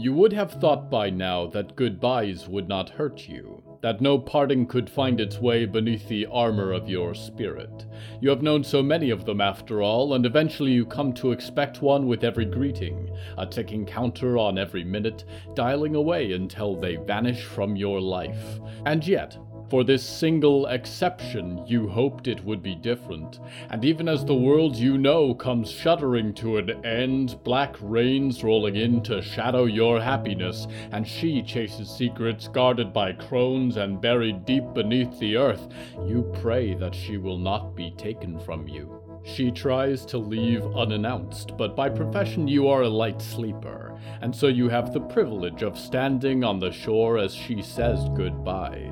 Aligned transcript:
You 0.00 0.14
would 0.14 0.32
have 0.32 0.52
thought 0.52 0.90
by 0.90 1.10
now 1.10 1.46
that 1.48 1.76
goodbyes 1.76 2.48
would 2.48 2.66
not 2.66 2.88
hurt 2.88 3.28
you, 3.28 3.62
that 3.82 4.00
no 4.00 4.18
parting 4.18 4.64
could 4.64 4.88
find 4.88 5.20
its 5.20 5.38
way 5.38 5.66
beneath 5.66 6.08
the 6.08 6.24
armor 6.24 6.72
of 6.72 6.88
your 6.88 7.14
spirit. 7.14 7.84
You 8.18 8.30
have 8.30 8.40
known 8.40 8.64
so 8.64 8.82
many 8.82 9.10
of 9.10 9.26
them 9.26 9.42
after 9.42 9.82
all, 9.82 10.14
and 10.14 10.24
eventually 10.24 10.72
you 10.72 10.86
come 10.86 11.12
to 11.12 11.32
expect 11.32 11.82
one 11.82 12.06
with 12.06 12.24
every 12.24 12.46
greeting, 12.46 13.14
a 13.36 13.44
ticking 13.44 13.84
counter 13.84 14.38
on 14.38 14.56
every 14.56 14.84
minute, 14.84 15.26
dialing 15.52 15.94
away 15.94 16.32
until 16.32 16.76
they 16.76 16.96
vanish 16.96 17.44
from 17.44 17.76
your 17.76 18.00
life. 18.00 18.58
And 18.86 19.06
yet, 19.06 19.36
for 19.70 19.84
this 19.84 20.02
single 20.02 20.66
exception, 20.66 21.64
you 21.64 21.88
hoped 21.88 22.26
it 22.26 22.44
would 22.44 22.60
be 22.60 22.74
different, 22.74 23.38
and 23.70 23.84
even 23.84 24.08
as 24.08 24.24
the 24.24 24.34
world 24.34 24.74
you 24.74 24.98
know 24.98 25.32
comes 25.32 25.70
shuddering 25.70 26.34
to 26.34 26.56
an 26.56 26.84
end, 26.84 27.38
black 27.44 27.76
rains 27.80 28.42
rolling 28.42 28.74
in 28.74 29.00
to 29.04 29.22
shadow 29.22 29.66
your 29.66 30.00
happiness, 30.00 30.66
and 30.90 31.06
she 31.06 31.40
chases 31.40 31.88
secrets 31.88 32.48
guarded 32.48 32.92
by 32.92 33.12
crones 33.12 33.76
and 33.76 34.00
buried 34.00 34.44
deep 34.44 34.64
beneath 34.74 35.16
the 35.20 35.36
earth, 35.36 35.68
you 36.04 36.28
pray 36.42 36.74
that 36.74 36.94
she 36.94 37.16
will 37.16 37.38
not 37.38 37.76
be 37.76 37.92
taken 37.92 38.40
from 38.40 38.66
you. 38.66 38.99
She 39.22 39.50
tries 39.50 40.04
to 40.06 40.18
leave 40.18 40.64
unannounced, 40.74 41.56
but 41.56 41.76
by 41.76 41.88
profession 41.90 42.48
you 42.48 42.68
are 42.68 42.82
a 42.82 42.88
light 42.88 43.20
sleeper, 43.20 43.98
and 44.22 44.34
so 44.34 44.46
you 44.46 44.68
have 44.68 44.92
the 44.92 45.00
privilege 45.00 45.62
of 45.62 45.78
standing 45.78 46.42
on 46.42 46.58
the 46.58 46.72
shore 46.72 47.18
as 47.18 47.34
she 47.34 47.60
says 47.60 48.08
goodbye. 48.16 48.90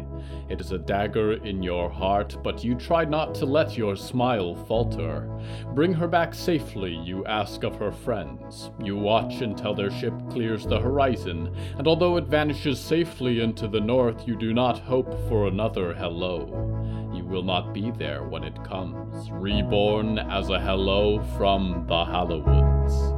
It 0.48 0.60
is 0.60 0.72
a 0.72 0.78
dagger 0.78 1.44
in 1.44 1.62
your 1.62 1.90
heart, 1.90 2.36
but 2.42 2.62
you 2.62 2.74
try 2.74 3.04
not 3.04 3.34
to 3.36 3.46
let 3.46 3.76
your 3.76 3.96
smile 3.96 4.54
falter. 4.54 5.28
Bring 5.74 5.92
her 5.94 6.08
back 6.08 6.34
safely, 6.34 6.94
you 6.94 7.24
ask 7.26 7.64
of 7.64 7.76
her 7.76 7.92
friends. 7.92 8.70
You 8.82 8.96
watch 8.96 9.40
until 9.40 9.74
their 9.74 9.90
ship 9.90 10.14
clears 10.30 10.66
the 10.66 10.80
horizon, 10.80 11.54
and 11.78 11.86
although 11.86 12.16
it 12.16 12.24
vanishes 12.24 12.80
safely 12.80 13.40
into 13.40 13.68
the 13.68 13.80
north, 13.80 14.26
you 14.26 14.36
do 14.36 14.52
not 14.52 14.78
hope 14.78 15.12
for 15.28 15.46
another 15.46 15.94
hello. 15.94 16.74
You 17.14 17.24
will 17.24 17.42
not 17.42 17.72
be 17.72 17.90
there 17.90 18.22
when 18.22 18.44
it 18.44 18.62
comes, 18.64 19.30
reborn 19.30 20.17
as 20.18 20.50
a 20.50 20.58
hello 20.58 21.22
from 21.36 21.84
the 21.86 22.04
Hallowoods. 22.04 23.17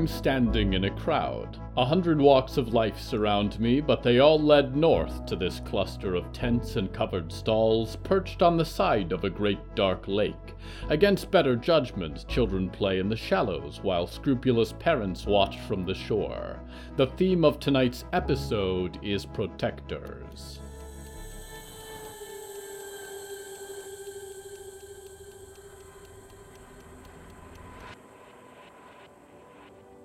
I'm 0.00 0.08
standing 0.08 0.72
in 0.72 0.84
a 0.84 0.96
crowd. 0.98 1.58
A 1.76 1.84
hundred 1.84 2.22
walks 2.22 2.56
of 2.56 2.72
life 2.72 2.98
surround 2.98 3.60
me, 3.60 3.82
but 3.82 4.02
they 4.02 4.18
all 4.18 4.40
led 4.40 4.74
north 4.74 5.26
to 5.26 5.36
this 5.36 5.60
cluster 5.60 6.14
of 6.14 6.32
tents 6.32 6.76
and 6.76 6.90
covered 6.90 7.30
stalls 7.30 7.96
perched 7.96 8.40
on 8.40 8.56
the 8.56 8.64
side 8.64 9.12
of 9.12 9.24
a 9.24 9.28
great 9.28 9.58
dark 9.74 10.08
lake. 10.08 10.54
Against 10.88 11.30
better 11.30 11.54
judgment, 11.54 12.26
children 12.28 12.70
play 12.70 12.98
in 12.98 13.10
the 13.10 13.14
shallows 13.14 13.80
while 13.82 14.06
scrupulous 14.06 14.72
parents 14.78 15.26
watch 15.26 15.60
from 15.68 15.84
the 15.84 15.94
shore. 15.94 16.60
The 16.96 17.08
theme 17.08 17.44
of 17.44 17.60
tonight's 17.60 18.06
episode 18.14 18.98
is 19.02 19.26
protectors. 19.26 20.60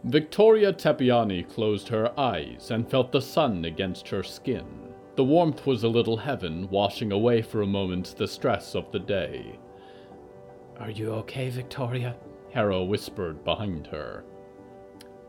Victoria 0.06 0.72
Tepiani 0.72 1.50
closed 1.50 1.88
her 1.88 2.18
eyes 2.20 2.70
and 2.70 2.88
felt 2.88 3.12
the 3.12 3.22
sun 3.22 3.66
against 3.66 4.08
her 4.10 4.22
skin. 4.22 4.94
The 5.16 5.24
warmth 5.24 5.66
was 5.66 5.84
a 5.84 5.88
little 5.90 6.18
heaven, 6.18 6.70
washing 6.70 7.12
away 7.12 7.42
for 7.42 7.64
a 7.64 7.68
moment 7.68 8.14
the 8.16 8.28
stress 8.28 8.76
of 8.76 8.92
the 8.92 9.00
day. 9.00 9.58
Are 10.80 10.92
you 10.92 11.12
okay, 11.14 11.50
Victoria? 11.50 12.16
Harrow 12.52 12.84
whispered 12.84 13.44
behind 13.44 13.88
her. 13.88 14.24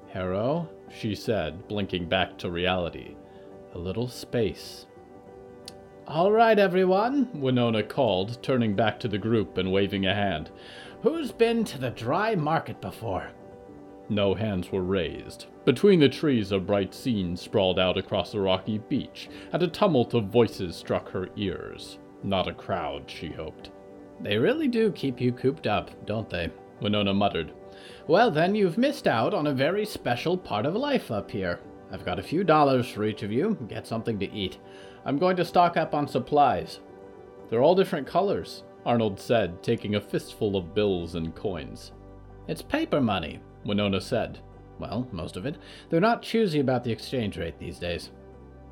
Harrow, 0.08 0.68
she 0.90 1.14
said, 1.14 1.66
blinking 1.68 2.06
back 2.06 2.36
to 2.36 2.50
reality. 2.50 3.16
A 3.74 3.78
little 3.78 4.08
space. 4.08 4.84
All 6.06 6.30
right, 6.30 6.58
everyone, 6.58 7.30
Winona 7.40 7.82
called, 7.82 8.42
turning 8.42 8.76
back 8.76 9.00
to 9.00 9.08
the 9.08 9.16
group 9.16 9.56
and 9.56 9.72
waving 9.72 10.04
a 10.04 10.14
hand. 10.14 10.50
Who's 11.00 11.32
been 11.32 11.64
to 11.64 11.78
the 11.78 11.90
dry 11.90 12.34
market 12.34 12.82
before? 12.82 13.30
No 14.08 14.34
hands 14.34 14.70
were 14.70 14.82
raised. 14.82 15.46
Between 15.64 15.98
the 15.98 16.08
trees, 16.08 16.52
a 16.52 16.60
bright 16.60 16.94
scene 16.94 17.36
sprawled 17.36 17.78
out 17.78 17.98
across 17.98 18.32
the 18.32 18.40
rocky 18.40 18.78
beach, 18.78 19.28
and 19.52 19.62
a 19.62 19.68
tumult 19.68 20.14
of 20.14 20.26
voices 20.26 20.76
struck 20.76 21.10
her 21.10 21.28
ears. 21.36 21.98
Not 22.22 22.46
a 22.46 22.54
crowd, 22.54 23.04
she 23.10 23.28
hoped. 23.28 23.70
They 24.20 24.38
really 24.38 24.68
do 24.68 24.92
keep 24.92 25.20
you 25.20 25.32
cooped 25.32 25.66
up, 25.66 25.90
don't 26.06 26.30
they? 26.30 26.50
Winona 26.80 27.12
muttered. 27.12 27.52
Well, 28.06 28.30
then, 28.30 28.54
you've 28.54 28.78
missed 28.78 29.06
out 29.06 29.34
on 29.34 29.48
a 29.48 29.52
very 29.52 29.84
special 29.84 30.36
part 30.38 30.66
of 30.66 30.76
life 30.76 31.10
up 31.10 31.30
here. 31.30 31.60
I've 31.90 32.04
got 32.04 32.18
a 32.18 32.22
few 32.22 32.44
dollars 32.44 32.88
for 32.88 33.04
each 33.04 33.22
of 33.22 33.32
you. 33.32 33.58
Get 33.68 33.86
something 33.86 34.18
to 34.20 34.32
eat. 34.32 34.58
I'm 35.04 35.18
going 35.18 35.36
to 35.36 35.44
stock 35.44 35.76
up 35.76 35.94
on 35.94 36.08
supplies. 36.08 36.80
They're 37.48 37.62
all 37.62 37.74
different 37.74 38.06
colors, 38.06 38.64
Arnold 38.84 39.20
said, 39.20 39.62
taking 39.62 39.96
a 39.96 40.00
fistful 40.00 40.56
of 40.56 40.74
bills 40.74 41.14
and 41.14 41.34
coins. 41.34 41.92
It's 42.48 42.62
paper 42.62 43.00
money, 43.00 43.40
Winona 43.66 44.00
said. 44.00 44.38
Well, 44.78 45.08
most 45.12 45.36
of 45.36 45.46
it. 45.46 45.56
They're 45.88 46.00
not 46.00 46.22
choosy 46.22 46.60
about 46.60 46.84
the 46.84 46.92
exchange 46.92 47.38
rate 47.38 47.58
these 47.58 47.78
days. 47.78 48.10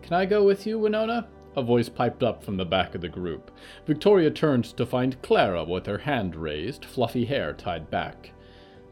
Can 0.02 0.14
I 0.14 0.26
go 0.26 0.44
with 0.44 0.66
you, 0.66 0.78
Winona? 0.78 1.28
A 1.56 1.62
voice 1.62 1.88
piped 1.88 2.22
up 2.22 2.42
from 2.42 2.56
the 2.56 2.64
back 2.64 2.94
of 2.94 3.00
the 3.00 3.08
group. 3.08 3.50
Victoria 3.86 4.30
turned 4.30 4.64
to 4.76 4.84
find 4.84 5.20
Clara 5.22 5.64
with 5.64 5.86
her 5.86 5.98
hand 5.98 6.34
raised, 6.36 6.84
fluffy 6.84 7.24
hair 7.24 7.52
tied 7.52 7.90
back. 7.90 8.32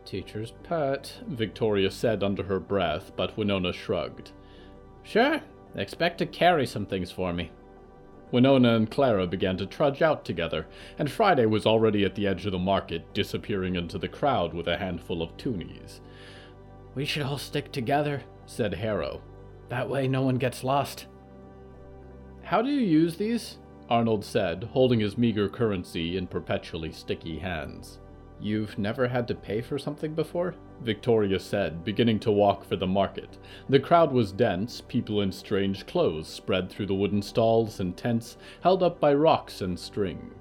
Teacher's 0.04 0.52
pet, 0.62 1.20
Victoria 1.26 1.90
said 1.90 2.22
under 2.22 2.44
her 2.44 2.60
breath, 2.60 3.12
but 3.16 3.36
Winona 3.36 3.72
shrugged. 3.72 4.30
Sure, 5.02 5.40
expect 5.74 6.18
to 6.18 6.26
carry 6.26 6.66
some 6.66 6.86
things 6.86 7.10
for 7.10 7.32
me. 7.32 7.50
Winona 8.32 8.74
and 8.74 8.90
Clara 8.90 9.26
began 9.26 9.58
to 9.58 9.66
trudge 9.66 10.00
out 10.02 10.24
together, 10.24 10.66
and 10.98 11.10
Friday 11.10 11.46
was 11.46 11.66
already 11.66 12.04
at 12.04 12.14
the 12.14 12.26
edge 12.26 12.46
of 12.46 12.52
the 12.52 12.58
market, 12.58 13.12
disappearing 13.14 13.76
into 13.76 13.98
the 13.98 14.08
crowd 14.08 14.54
with 14.54 14.66
a 14.66 14.78
handful 14.78 15.22
of 15.22 15.36
toonies. 15.36 16.00
We 16.94 17.04
should 17.04 17.22
all 17.22 17.38
stick 17.38 17.70
together, 17.70 18.22
said 18.46 18.74
Harrow. 18.74 19.20
That 19.68 19.88
way 19.88 20.08
no 20.08 20.22
one 20.22 20.36
gets 20.36 20.64
lost. 20.64 21.06
How 22.42 22.62
do 22.62 22.70
you 22.70 22.80
use 22.80 23.16
these? 23.16 23.58
Arnold 23.90 24.24
said, 24.24 24.64
holding 24.72 25.00
his 25.00 25.18
meager 25.18 25.48
currency 25.48 26.16
in 26.16 26.26
perpetually 26.26 26.90
sticky 26.90 27.38
hands. 27.38 28.00
You've 28.40 28.78
never 28.78 29.06
had 29.06 29.28
to 29.28 29.34
pay 29.34 29.60
for 29.60 29.78
something 29.78 30.14
before? 30.14 30.54
Victoria 30.82 31.38
said, 31.38 31.84
beginning 31.84 32.18
to 32.20 32.32
walk 32.32 32.64
for 32.64 32.76
the 32.76 32.86
market. 32.86 33.38
The 33.68 33.80
crowd 33.80 34.12
was 34.12 34.32
dense, 34.32 34.80
people 34.80 35.20
in 35.20 35.32
strange 35.32 35.86
clothes 35.86 36.28
spread 36.28 36.68
through 36.68 36.86
the 36.86 36.94
wooden 36.94 37.22
stalls 37.22 37.80
and 37.80 37.96
tents 37.96 38.36
held 38.62 38.82
up 38.82 39.00
by 39.00 39.14
rocks 39.14 39.60
and 39.60 39.78
string. 39.78 40.32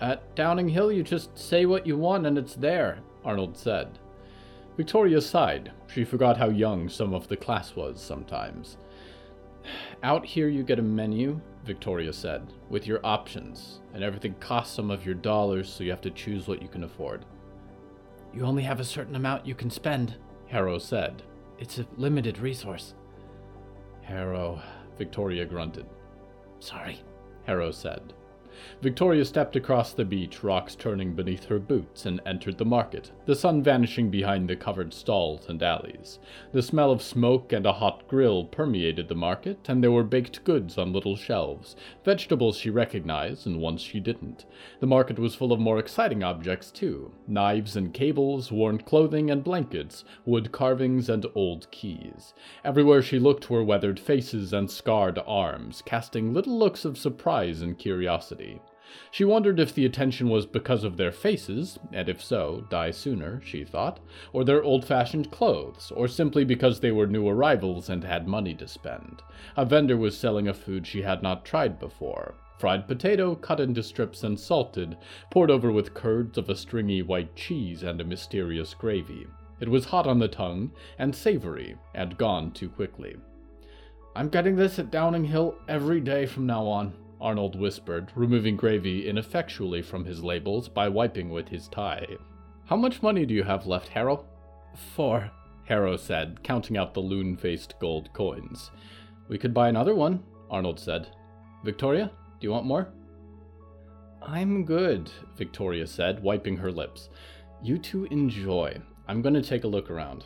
At 0.00 0.34
Downing 0.34 0.68
Hill, 0.68 0.90
you 0.90 1.02
just 1.02 1.36
say 1.38 1.66
what 1.66 1.86
you 1.86 1.96
want 1.96 2.26
and 2.26 2.38
it's 2.38 2.54
there, 2.54 2.98
Arnold 3.24 3.56
said. 3.56 3.98
Victoria 4.76 5.20
sighed. 5.20 5.72
She 5.92 6.04
forgot 6.04 6.38
how 6.38 6.48
young 6.48 6.88
some 6.88 7.12
of 7.12 7.28
the 7.28 7.36
class 7.36 7.76
was 7.76 8.00
sometimes. 8.00 8.78
Out 10.02 10.24
here, 10.24 10.48
you 10.48 10.62
get 10.62 10.78
a 10.78 10.82
menu, 10.82 11.40
Victoria 11.64 12.12
said, 12.12 12.52
with 12.68 12.86
your 12.86 13.00
options, 13.04 13.80
and 13.94 14.02
everything 14.02 14.34
costs 14.40 14.74
some 14.74 14.90
of 14.90 15.06
your 15.06 15.14
dollars, 15.14 15.72
so 15.72 15.84
you 15.84 15.90
have 15.90 16.00
to 16.00 16.10
choose 16.10 16.48
what 16.48 16.62
you 16.62 16.68
can 16.68 16.84
afford. 16.84 17.24
You 18.32 18.44
only 18.44 18.62
have 18.62 18.80
a 18.80 18.84
certain 18.84 19.14
amount 19.16 19.46
you 19.46 19.54
can 19.54 19.70
spend, 19.70 20.16
Harrow 20.46 20.78
said. 20.78 21.22
It's 21.58 21.78
a 21.78 21.86
limited 21.96 22.38
resource. 22.38 22.94
Harrow, 24.02 24.60
Victoria 24.98 25.44
grunted. 25.44 25.86
Sorry, 26.58 27.00
Harrow 27.44 27.70
said. 27.70 28.14
Victoria 28.80 29.24
stepped 29.24 29.56
across 29.56 29.92
the 29.92 30.04
beach, 30.04 30.42
rocks 30.42 30.74
turning 30.74 31.14
beneath 31.14 31.44
her 31.44 31.58
boots, 31.58 32.04
and 32.04 32.20
entered 32.26 32.58
the 32.58 32.64
market, 32.64 33.12
the 33.26 33.36
sun 33.36 33.62
vanishing 33.62 34.10
behind 34.10 34.48
the 34.48 34.56
covered 34.56 34.92
stalls 34.92 35.48
and 35.48 35.62
alleys. 35.62 36.18
The 36.52 36.62
smell 36.62 36.90
of 36.90 37.02
smoke 37.02 37.52
and 37.52 37.64
a 37.64 37.74
hot 37.74 38.06
grill 38.08 38.44
permeated 38.44 39.08
the 39.08 39.14
market, 39.14 39.58
and 39.68 39.82
there 39.82 39.90
were 39.90 40.04
baked 40.04 40.44
goods 40.44 40.76
on 40.76 40.92
little 40.92 41.16
shelves, 41.16 41.76
vegetables 42.04 42.56
she 42.56 42.70
recognized 42.70 43.46
and 43.46 43.60
ones 43.60 43.80
she 43.82 44.00
didn't. 44.00 44.44
The 44.80 44.86
market 44.86 45.18
was 45.18 45.34
full 45.34 45.52
of 45.52 45.60
more 45.60 45.78
exciting 45.78 46.22
objects, 46.22 46.70
too 46.70 47.12
knives 47.26 47.76
and 47.76 47.94
cables, 47.94 48.50
worn 48.52 48.78
clothing 48.78 49.30
and 49.30 49.42
blankets, 49.44 50.04
wood 50.24 50.52
carvings 50.52 51.08
and 51.08 51.26
old 51.34 51.70
keys. 51.70 52.34
Everywhere 52.64 53.02
she 53.02 53.18
looked 53.18 53.48
were 53.48 53.64
weathered 53.64 53.98
faces 53.98 54.52
and 54.52 54.70
scarred 54.70 55.18
arms, 55.26 55.82
casting 55.86 56.34
little 56.34 56.58
looks 56.58 56.84
of 56.84 56.98
surprise 56.98 57.62
and 57.62 57.78
curiosity. 57.78 58.41
She 59.10 59.24
wondered 59.24 59.58
if 59.58 59.74
the 59.74 59.84
attention 59.84 60.28
was 60.28 60.46
because 60.46 60.84
of 60.84 60.96
their 60.96 61.12
faces, 61.12 61.78
and 61.92 62.08
if 62.08 62.22
so, 62.22 62.66
die 62.70 62.90
sooner, 62.90 63.40
she 63.44 63.64
thought, 63.64 64.00
or 64.32 64.44
their 64.44 64.62
old 64.62 64.84
fashioned 64.84 65.30
clothes, 65.30 65.92
or 65.94 66.08
simply 66.08 66.44
because 66.44 66.80
they 66.80 66.92
were 66.92 67.06
new 67.06 67.28
arrivals 67.28 67.88
and 67.88 68.04
had 68.04 68.26
money 68.26 68.54
to 68.54 68.68
spend. 68.68 69.22
A 69.56 69.64
vendor 69.64 69.96
was 69.96 70.16
selling 70.16 70.48
a 70.48 70.54
food 70.54 70.86
she 70.86 71.02
had 71.02 71.22
not 71.22 71.44
tried 71.44 71.78
before 71.78 72.34
fried 72.62 72.86
potato 72.86 73.34
cut 73.34 73.58
into 73.58 73.82
strips 73.82 74.22
and 74.22 74.38
salted, 74.38 74.96
poured 75.32 75.50
over 75.50 75.72
with 75.72 75.94
curds 75.94 76.38
of 76.38 76.48
a 76.48 76.54
stringy 76.54 77.02
white 77.02 77.34
cheese 77.34 77.82
and 77.82 78.00
a 78.00 78.04
mysterious 78.04 78.72
gravy. 78.72 79.26
It 79.58 79.68
was 79.68 79.86
hot 79.86 80.06
on 80.06 80.20
the 80.20 80.28
tongue 80.28 80.70
and 80.96 81.12
savory, 81.12 81.76
and 81.92 82.16
gone 82.16 82.52
too 82.52 82.68
quickly. 82.68 83.16
I'm 84.14 84.28
getting 84.28 84.54
this 84.54 84.78
at 84.78 84.92
Downing 84.92 85.24
Hill 85.24 85.56
every 85.68 85.98
day 86.00 86.24
from 86.24 86.46
now 86.46 86.64
on, 86.66 86.94
Arnold 87.22 87.58
whispered, 87.58 88.10
removing 88.16 88.56
gravy 88.56 89.08
ineffectually 89.08 89.80
from 89.80 90.04
his 90.04 90.24
labels 90.24 90.68
by 90.68 90.88
wiping 90.88 91.30
with 91.30 91.48
his 91.48 91.68
tie. 91.68 92.06
How 92.66 92.76
much 92.76 93.02
money 93.02 93.24
do 93.24 93.32
you 93.32 93.44
have 93.44 93.66
left, 93.66 93.88
Harrow? 93.88 94.26
Four, 94.94 95.30
Harrow 95.64 95.96
said, 95.96 96.42
counting 96.42 96.76
out 96.76 96.94
the 96.94 97.00
loon 97.00 97.36
faced 97.36 97.78
gold 97.78 98.12
coins. 98.12 98.70
We 99.28 99.38
could 99.38 99.54
buy 99.54 99.68
another 99.68 99.94
one, 99.94 100.24
Arnold 100.50 100.80
said. 100.80 101.08
Victoria, 101.64 102.10
do 102.40 102.46
you 102.46 102.50
want 102.50 102.66
more? 102.66 102.88
I'm 104.20 104.64
good, 104.64 105.10
Victoria 105.36 105.86
said, 105.86 106.22
wiping 106.22 106.56
her 106.56 106.72
lips. 106.72 107.08
You 107.62 107.78
two 107.78 108.04
enjoy. 108.06 108.80
I'm 109.06 109.22
going 109.22 109.34
to 109.34 109.42
take 109.42 109.64
a 109.64 109.68
look 109.68 109.90
around. 109.90 110.24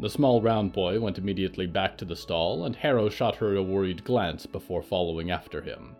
The 0.00 0.10
small 0.10 0.40
round 0.40 0.72
boy 0.72 0.98
went 0.98 1.18
immediately 1.18 1.66
back 1.66 1.96
to 1.98 2.04
the 2.04 2.16
stall, 2.16 2.64
and 2.64 2.74
Harrow 2.74 3.08
shot 3.08 3.36
her 3.36 3.54
a 3.54 3.62
worried 3.62 4.04
glance 4.04 4.46
before 4.46 4.82
following 4.82 5.30
after 5.30 5.60
him. 5.60 5.96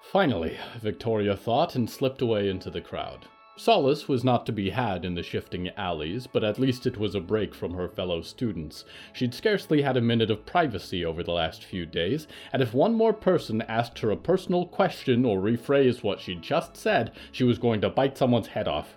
Finally, 0.00 0.56
Victoria 0.80 1.36
thought, 1.36 1.74
and 1.74 1.90
slipped 1.90 2.22
away 2.22 2.48
into 2.48 2.70
the 2.70 2.80
crowd. 2.80 3.26
Solace 3.56 4.08
was 4.08 4.24
not 4.24 4.46
to 4.46 4.52
be 4.52 4.70
had 4.70 5.04
in 5.04 5.14
the 5.14 5.22
shifting 5.22 5.68
alleys, 5.76 6.26
but 6.26 6.44
at 6.44 6.58
least 6.58 6.86
it 6.86 6.96
was 6.96 7.14
a 7.14 7.20
break 7.20 7.54
from 7.54 7.74
her 7.74 7.88
fellow 7.88 8.22
students. 8.22 8.84
She'd 9.12 9.34
scarcely 9.34 9.82
had 9.82 9.96
a 9.96 10.00
minute 10.00 10.30
of 10.30 10.46
privacy 10.46 11.04
over 11.04 11.22
the 11.22 11.32
last 11.32 11.64
few 11.64 11.84
days, 11.84 12.26
and 12.52 12.62
if 12.62 12.72
one 12.72 12.94
more 12.94 13.12
person 13.12 13.60
asked 13.62 13.98
her 13.98 14.10
a 14.10 14.16
personal 14.16 14.66
question 14.66 15.24
or 15.24 15.40
rephrased 15.40 16.02
what 16.02 16.20
she'd 16.20 16.42
just 16.42 16.76
said, 16.76 17.12
she 17.32 17.44
was 17.44 17.58
going 17.58 17.80
to 17.82 17.90
bite 17.90 18.16
someone's 18.16 18.46
head 18.46 18.68
off. 18.68 18.96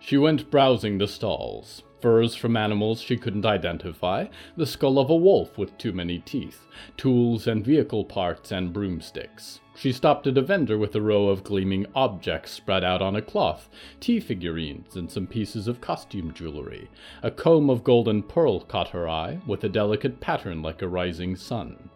She 0.00 0.16
went 0.16 0.50
browsing 0.50 0.98
the 0.98 1.08
stalls 1.08 1.82
furs 2.02 2.34
from 2.34 2.56
animals 2.56 3.00
she 3.00 3.16
couldn't 3.16 3.46
identify, 3.46 4.26
the 4.56 4.66
skull 4.66 4.98
of 4.98 5.08
a 5.08 5.16
wolf 5.16 5.56
with 5.56 5.78
too 5.78 5.92
many 5.92 6.18
teeth, 6.18 6.66
tools 6.96 7.46
and 7.46 7.64
vehicle 7.64 8.04
parts 8.04 8.50
and 8.50 8.72
broomsticks. 8.72 9.60
She 9.74 9.92
stopped 9.92 10.26
at 10.26 10.36
a 10.36 10.42
vendor 10.42 10.76
with 10.76 10.94
a 10.94 11.00
row 11.00 11.28
of 11.28 11.44
gleaming 11.44 11.86
objects 11.94 12.50
spread 12.50 12.84
out 12.84 13.00
on 13.00 13.16
a 13.16 13.22
cloth, 13.22 13.70
tea 14.00 14.20
figurines 14.20 14.96
and 14.96 15.10
some 15.10 15.26
pieces 15.26 15.66
of 15.68 15.80
costume 15.80 16.34
jewelry. 16.34 16.90
A 17.22 17.30
comb 17.30 17.70
of 17.70 17.84
golden 17.84 18.22
pearl 18.22 18.60
caught 18.60 18.88
her 18.88 19.08
eye, 19.08 19.40
with 19.46 19.64
a 19.64 19.68
delicate 19.68 20.20
pattern 20.20 20.60
like 20.60 20.82
a 20.82 20.88
rising 20.88 21.36
sun. 21.36 21.88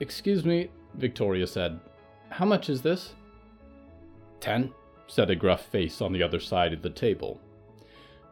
Excuse 0.00 0.44
me, 0.44 0.70
Victoria 0.94 1.46
said. 1.46 1.80
How 2.28 2.44
much 2.44 2.68
is 2.68 2.82
this? 2.82 3.14
Ten, 4.40 4.72
said 5.06 5.30
a 5.30 5.36
gruff 5.36 5.64
face 5.66 6.02
on 6.02 6.12
the 6.12 6.22
other 6.22 6.40
side 6.40 6.72
of 6.72 6.82
the 6.82 6.90
table. 6.90 7.40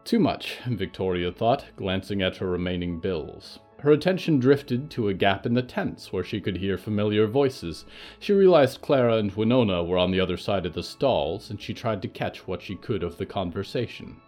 Too 0.05 0.19
much, 0.19 0.59
Victoria 0.67 1.31
thought, 1.31 1.65
glancing 1.77 2.23
at 2.23 2.37
her 2.39 2.49
remaining 2.49 2.99
bills. 2.99 3.61
Her 3.79 3.93
attention 3.93 4.39
drifted 4.39 4.91
to 4.91 5.09
a 5.09 5.15
gap 5.15 5.45
in 5.47 5.55
the 5.55 5.63
tents 5.63 6.13
where 6.13 6.23
she 6.23 6.41
could 6.41 6.57
hear 6.57 6.79
familiar 6.79 7.27
voices. 7.27 7.85
She 8.21 8.33
realized 8.33 8.81
Clara 8.81 9.17
and 9.17 9.33
Winona 9.33 9.83
were 9.83 9.99
on 9.99 10.11
the 10.11 10.21
other 10.21 10.37
side 10.37 10.67
of 10.67 10.75
the 10.75 10.83
stalls, 10.83 11.51
and 11.51 11.61
she 11.61 11.75
tried 11.75 12.01
to 12.03 12.09
catch 12.09 12.47
what 12.47 12.63
she 12.63 12.77
could 12.77 13.03
of 13.03 13.17
the 13.17 13.27
conversation. 13.27 14.21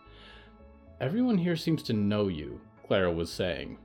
Everyone 1.01 1.39
here 1.39 1.57
seems 1.57 1.83
to 1.85 1.93
know 1.93 2.29
you, 2.29 2.61
Clara 2.87 3.13
was 3.13 3.33
saying. 3.33 3.79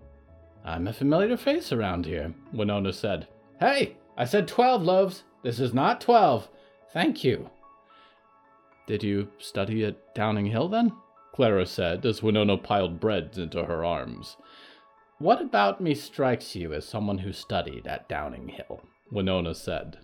I'm 0.65 0.87
a 0.87 0.93
familiar 0.93 1.37
face 1.37 1.71
around 1.71 2.05
here, 2.05 2.33
Winona 2.51 2.93
said. 2.93 3.27
Hey, 3.59 3.97
I 4.17 4.25
said 4.25 4.47
twelve 4.47 4.81
loaves. 4.81 5.23
This 5.43 5.59
is 5.59 5.73
not 5.73 6.01
twelve. 6.01 6.49
Thank 6.93 7.23
you. 7.23 7.49
Did 8.87 9.03
you 9.03 9.29
study 9.37 9.85
at 9.85 10.15
Downing 10.15 10.47
Hill 10.47 10.67
then? 10.67 10.93
Clara 11.33 11.65
said 11.65 12.05
as 12.05 12.23
Winona 12.23 12.57
piled 12.57 12.99
breads 12.99 13.37
into 13.37 13.65
her 13.65 13.85
arms. 13.85 14.37
What 15.19 15.41
about 15.41 15.81
me 15.81 15.95
strikes 15.95 16.55
you 16.55 16.73
as 16.73 16.85
someone 16.85 17.19
who 17.19 17.33
studied 17.33 17.87
at 17.87 18.07
Downing 18.07 18.47
Hill? 18.47 18.81
Winona 19.11 19.53
said. 19.53 19.97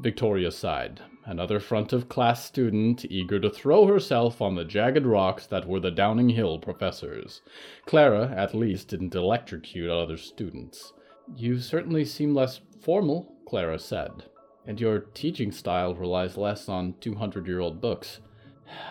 Victoria 0.00 0.50
sighed, 0.50 1.00
another 1.24 1.60
front 1.60 1.92
of 1.92 2.08
class 2.08 2.44
student 2.44 3.04
eager 3.04 3.38
to 3.38 3.48
throw 3.48 3.86
herself 3.86 4.42
on 4.42 4.56
the 4.56 4.64
jagged 4.64 5.06
rocks 5.06 5.46
that 5.46 5.68
were 5.68 5.78
the 5.78 5.90
Downing 5.90 6.30
Hill 6.30 6.58
professors. 6.58 7.42
Clara, 7.86 8.34
at 8.36 8.54
least, 8.54 8.88
didn't 8.88 9.14
electrocute 9.14 9.88
other 9.88 10.16
students. 10.16 10.92
You 11.36 11.58
certainly 11.58 12.04
seem 12.04 12.34
less 12.34 12.60
formal, 12.82 13.36
Clara 13.46 13.78
said, 13.78 14.24
and 14.66 14.80
your 14.80 14.98
teaching 14.98 15.52
style 15.52 15.94
relies 15.94 16.36
less 16.36 16.68
on 16.68 16.96
200 17.00 17.46
year 17.46 17.60
old 17.60 17.80
books. 17.80 18.18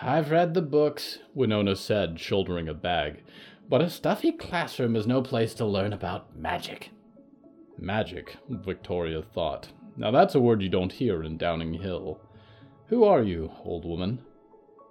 I've 0.02 0.30
read 0.30 0.54
the 0.54 0.62
books, 0.62 1.18
Winona 1.34 1.76
said, 1.76 2.20
shouldering 2.20 2.68
a 2.68 2.74
bag, 2.74 3.22
but 3.68 3.82
a 3.82 3.90
stuffy 3.90 4.32
classroom 4.32 4.96
is 4.96 5.06
no 5.06 5.22
place 5.22 5.54
to 5.54 5.64
learn 5.64 5.92
about 5.92 6.36
magic. 6.36 6.90
Magic, 7.78 8.36
Victoria 8.48 9.22
thought. 9.22 9.68
Now 9.96 10.10
that's 10.10 10.34
a 10.34 10.40
word 10.40 10.62
you 10.62 10.68
don't 10.68 10.92
hear 10.92 11.22
in 11.22 11.36
Downing 11.36 11.74
Hill. 11.74 12.20
Who 12.88 13.04
are 13.04 13.22
you, 13.22 13.52
old 13.64 13.84
woman? 13.84 14.20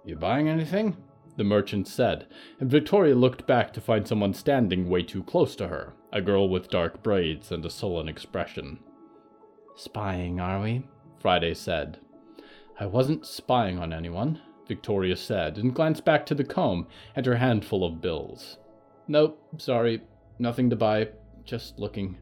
You 0.04 0.16
buying 0.16 0.48
anything? 0.48 0.96
The 1.36 1.44
merchant 1.44 1.88
said, 1.88 2.26
and 2.60 2.70
Victoria 2.70 3.14
looked 3.14 3.46
back 3.46 3.72
to 3.72 3.80
find 3.80 4.06
someone 4.06 4.34
standing 4.34 4.88
way 4.88 5.02
too 5.02 5.22
close 5.24 5.56
to 5.56 5.68
her, 5.68 5.94
a 6.12 6.20
girl 6.20 6.48
with 6.48 6.70
dark 6.70 7.02
braids 7.02 7.50
and 7.50 7.64
a 7.64 7.70
sullen 7.70 8.08
expression. 8.08 8.78
Spying, 9.76 10.38
are 10.40 10.60
we? 10.60 10.86
Friday 11.18 11.54
said. 11.54 11.98
I 12.78 12.86
wasn't 12.86 13.26
spying 13.26 13.78
on 13.78 13.92
anyone. 13.92 14.40
Victoria 14.66 15.16
said, 15.16 15.58
and 15.58 15.74
glanced 15.74 16.04
back 16.04 16.24
to 16.26 16.34
the 16.34 16.44
comb 16.44 16.86
and 17.14 17.26
her 17.26 17.36
handful 17.36 17.84
of 17.84 18.00
bills. 18.00 18.58
Nope, 19.06 19.38
sorry, 19.58 20.02
nothing 20.38 20.70
to 20.70 20.76
buy, 20.76 21.08
just 21.44 21.78
looking. 21.78 22.16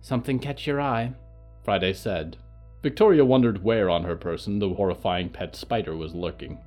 Something 0.00 0.38
catch 0.38 0.66
your 0.66 0.80
eye? 0.80 1.14
Friday 1.64 1.92
said. 1.92 2.36
Victoria 2.82 3.24
wondered 3.24 3.64
where 3.64 3.90
on 3.90 4.04
her 4.04 4.16
person 4.16 4.58
the 4.58 4.68
horrifying 4.74 5.28
pet 5.28 5.56
spider 5.56 5.96
was 5.96 6.14
lurking. 6.14 6.58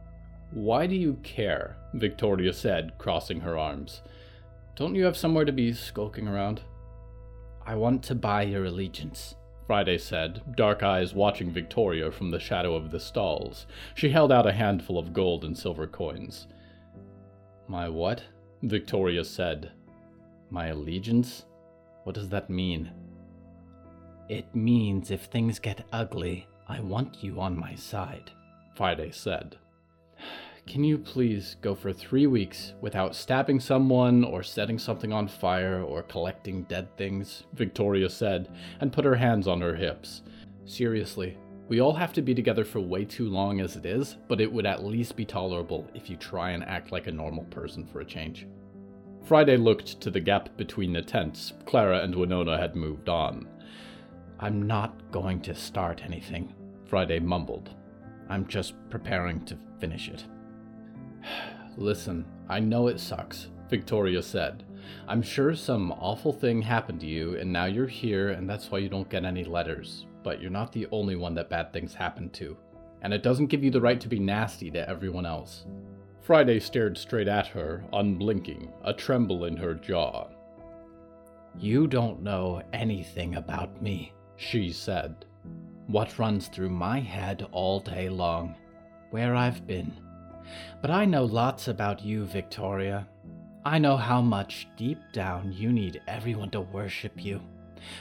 Why 0.52 0.86
do 0.86 0.96
you 0.96 1.14
care? 1.24 1.78
Victoria 1.94 2.52
said, 2.52 2.98
crossing 2.98 3.40
her 3.40 3.58
arms. 3.58 4.02
Don't 4.76 4.96
you 4.96 5.06
have 5.06 5.16
somewhere 5.16 5.46
to 5.46 5.52
be 5.54 5.72
skulking 5.72 6.28
around? 6.28 6.62
I 7.66 7.76
want 7.76 8.04
to 8.04 8.16
buy 8.16 8.44
your 8.44 8.66
allegiance. 8.66 9.36
Friday 9.68 9.98
said, 9.98 10.42
dark 10.56 10.84
eyes 10.84 11.14
watching 11.14 11.52
Victoria 11.52 12.12
from 12.12 12.32
the 12.32 12.40
shadow 12.40 12.76
of 12.76 12.92
the 12.92 13.00
stalls. 13.00 13.68
She 13.96 14.10
held 14.10 14.32
out 14.32 14.48
a 14.48 14.52
handful 14.52 14.98
of 14.98 15.14
gold 15.14 15.46
and 15.46 15.58
silver 15.58 15.88
coins. 15.88 16.48
My 17.68 17.88
what? 17.88 18.24
Victoria 18.64 19.24
said. 19.24 19.72
My 20.50 20.68
allegiance? 20.68 21.46
What 22.04 22.16
does 22.16 22.30
that 22.30 22.50
mean? 22.50 22.92
It 24.30 24.54
means 24.56 25.12
if 25.12 25.26
things 25.26 25.60
get 25.60 25.88
ugly, 25.92 26.48
I 26.68 26.80
want 26.80 27.24
you 27.24 27.40
on 27.40 27.58
my 27.58 27.76
side, 27.76 28.32
Friday 28.76 29.12
said. 29.12 29.58
Can 30.68 30.84
you 30.84 30.98
please 30.98 31.58
go 31.62 31.76
for 31.76 31.92
three 31.92 32.28
weeks 32.28 32.74
without 32.80 33.16
stabbing 33.16 33.60
someone 33.60 34.24
or 34.24 34.42
setting 34.42 34.80
something 34.80 35.12
on 35.12 35.28
fire 35.28 35.82
or 35.82 36.04
collecting 36.04 36.64
dead 36.64 36.96
things? 36.98 37.44
Victoria 37.54 38.10
said, 38.10 38.50
and 38.80 38.94
put 38.94 39.04
her 39.04 39.16
hands 39.16 39.48
on 39.48 39.60
her 39.60 39.76
hips. 39.76 40.22
Seriously, 40.66 41.38
we 41.68 41.82
all 41.82 41.94
have 41.94 42.14
to 42.14 42.22
be 42.22 42.34
together 42.34 42.64
for 42.64 42.80
way 42.80 43.04
too 43.04 43.28
long 43.30 43.60
as 43.60 43.76
it 43.76 43.86
is, 43.86 44.18
but 44.28 44.40
it 44.40 44.52
would 44.52 44.66
at 44.66 44.86
least 44.86 45.16
be 45.16 45.26
tolerable 45.26 45.90
if 45.94 46.10
you 46.10 46.16
try 46.16 46.52
and 46.52 46.64
act 46.64 46.92
like 46.92 47.08
a 47.08 47.12
normal 47.12 47.44
person 47.46 47.86
for 47.86 48.02
a 48.02 48.06
change. 48.06 48.48
Friday 49.24 49.58
looked 49.58 50.00
to 50.02 50.10
the 50.10 50.20
gap 50.20 50.56
between 50.58 50.94
the 50.94 51.02
tents. 51.02 51.54
Clara 51.66 52.00
and 52.02 52.16
Winona 52.16 52.58
had 52.58 52.76
moved 52.76 53.10
on. 53.10 53.48
I'm 54.40 54.64
not 54.64 55.12
going 55.12 55.42
to 55.42 55.56
start 55.56 56.04
anything, 56.04 56.54
Friday 56.86 57.20
mumbled. 57.20 57.70
I'm 58.30 58.48
just 58.48 58.74
preparing 58.90 59.44
to 59.46 59.58
finish 59.80 60.08
it. 60.08 60.26
Listen, 61.78 62.26
I 62.50 62.60
know 62.60 62.88
it 62.88 63.00
sucks, 63.00 63.48
Victoria 63.70 64.22
said. 64.22 64.64
I'm 65.08 65.22
sure 65.22 65.56
some 65.56 65.92
awful 65.94 66.34
thing 66.34 66.62
happened 66.62 67.00
to 67.02 67.08
you, 67.08 67.38
and 67.38 67.52
now 67.52 67.66
you're 67.66 67.88
here, 67.88 68.30
and 68.30 68.50
that's 68.50 68.70
why 68.70 68.80
you 68.80 68.90
don't 68.90 69.10
get 69.10 69.26
any 69.26 69.44
letters. 69.44 70.06
But 70.24 70.42
you're 70.42 70.52
not 70.52 70.72
the 70.72 70.88
only 70.92 71.16
one 71.16 71.34
that 71.36 71.50
bad 71.50 71.72
things 71.72 71.94
happen 71.94 72.30
to. 72.32 72.58
And 73.02 73.14
it 73.14 73.24
doesn't 73.24 73.48
give 73.48 73.64
you 73.64 73.72
the 73.72 73.82
right 73.82 74.00
to 74.00 74.08
be 74.08 74.20
nasty 74.20 74.70
to 74.72 74.90
everyone 74.90 75.26
else. 75.26 75.66
Friday 76.22 76.60
stared 76.60 76.98
straight 76.98 77.28
at 77.28 77.48
her, 77.48 77.84
unblinking, 77.94 78.72
a 78.84 78.94
tremble 78.94 79.46
in 79.46 79.58
her 79.58 79.74
jaw. 79.74 80.28
You 81.58 81.88
don't 81.88 82.22
know 82.22 82.62
anything 82.74 83.36
about 83.36 83.82
me, 83.82 84.14
she 84.36 84.72
said. 84.72 85.26
What 85.88 86.20
runs 86.20 86.48
through 86.48 86.70
my 86.70 87.00
head 87.00 87.48
all 87.52 87.80
day 87.80 88.08
long, 88.08 88.56
where 89.10 89.36
I've 89.36 89.66
been. 89.66 89.92
But 90.82 90.92
I 90.92 91.06
know 91.06 91.26
lots 91.26 91.68
about 91.68 92.04
you, 92.04 92.26
Victoria. 92.26 93.08
I 93.64 93.78
know 93.78 93.98
how 93.98 94.22
much 94.22 94.68
deep 94.76 95.00
down 95.14 95.52
you 95.52 95.72
need 95.72 96.02
everyone 96.08 96.50
to 96.52 96.62
worship 96.62 97.24
you. 97.24 97.42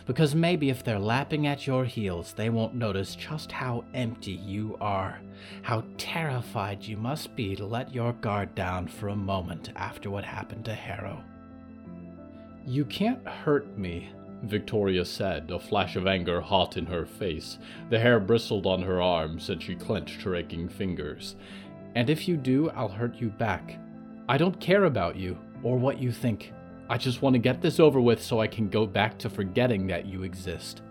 Because 0.06 0.34
maybe 0.34 0.70
if 0.70 0.84
they're 0.84 0.98
lapping 0.98 1.46
at 1.46 1.66
your 1.66 1.84
heels, 1.84 2.32
they 2.32 2.50
won't 2.50 2.74
notice 2.74 3.14
just 3.14 3.50
how 3.50 3.84
empty 3.94 4.32
you 4.32 4.76
are, 4.80 5.20
how 5.62 5.84
terrified 5.96 6.82
you 6.82 6.96
must 6.96 7.34
be 7.36 7.56
to 7.56 7.64
let 7.64 7.94
your 7.94 8.12
guard 8.14 8.54
down 8.54 8.88
for 8.88 9.08
a 9.08 9.16
moment 9.16 9.70
after 9.76 10.10
what 10.10 10.24
happened 10.24 10.64
to 10.66 10.74
Harrow. 10.74 11.22
You 12.66 12.84
can't 12.84 13.26
hurt 13.26 13.78
me, 13.78 14.10
Victoria 14.42 15.04
said, 15.04 15.50
a 15.50 15.58
flash 15.58 15.96
of 15.96 16.06
anger 16.06 16.40
hot 16.40 16.76
in 16.76 16.86
her 16.86 17.06
face. 17.06 17.58
The 17.88 17.98
hair 17.98 18.20
bristled 18.20 18.66
on 18.66 18.82
her 18.82 19.00
arms 19.00 19.48
and 19.50 19.62
she 19.62 19.74
clenched 19.74 20.22
her 20.22 20.34
aching 20.34 20.68
fingers. 20.68 21.36
And 21.94 22.08
if 22.08 22.28
you 22.28 22.36
do, 22.36 22.70
I'll 22.70 22.88
hurt 22.88 23.16
you 23.16 23.28
back. 23.28 23.78
I 24.28 24.38
don't 24.38 24.60
care 24.60 24.84
about 24.84 25.16
you 25.16 25.36
or 25.62 25.78
what 25.78 25.98
you 25.98 26.12
think. 26.12 26.52
I 26.88 26.98
just 26.98 27.22
want 27.22 27.34
to 27.34 27.38
get 27.38 27.60
this 27.60 27.80
over 27.80 28.00
with 28.00 28.22
so 28.22 28.40
I 28.40 28.46
can 28.46 28.68
go 28.68 28.86
back 28.86 29.18
to 29.18 29.30
forgetting 29.30 29.86
that 29.88 30.06
you 30.06 30.22
exist. 30.22 30.82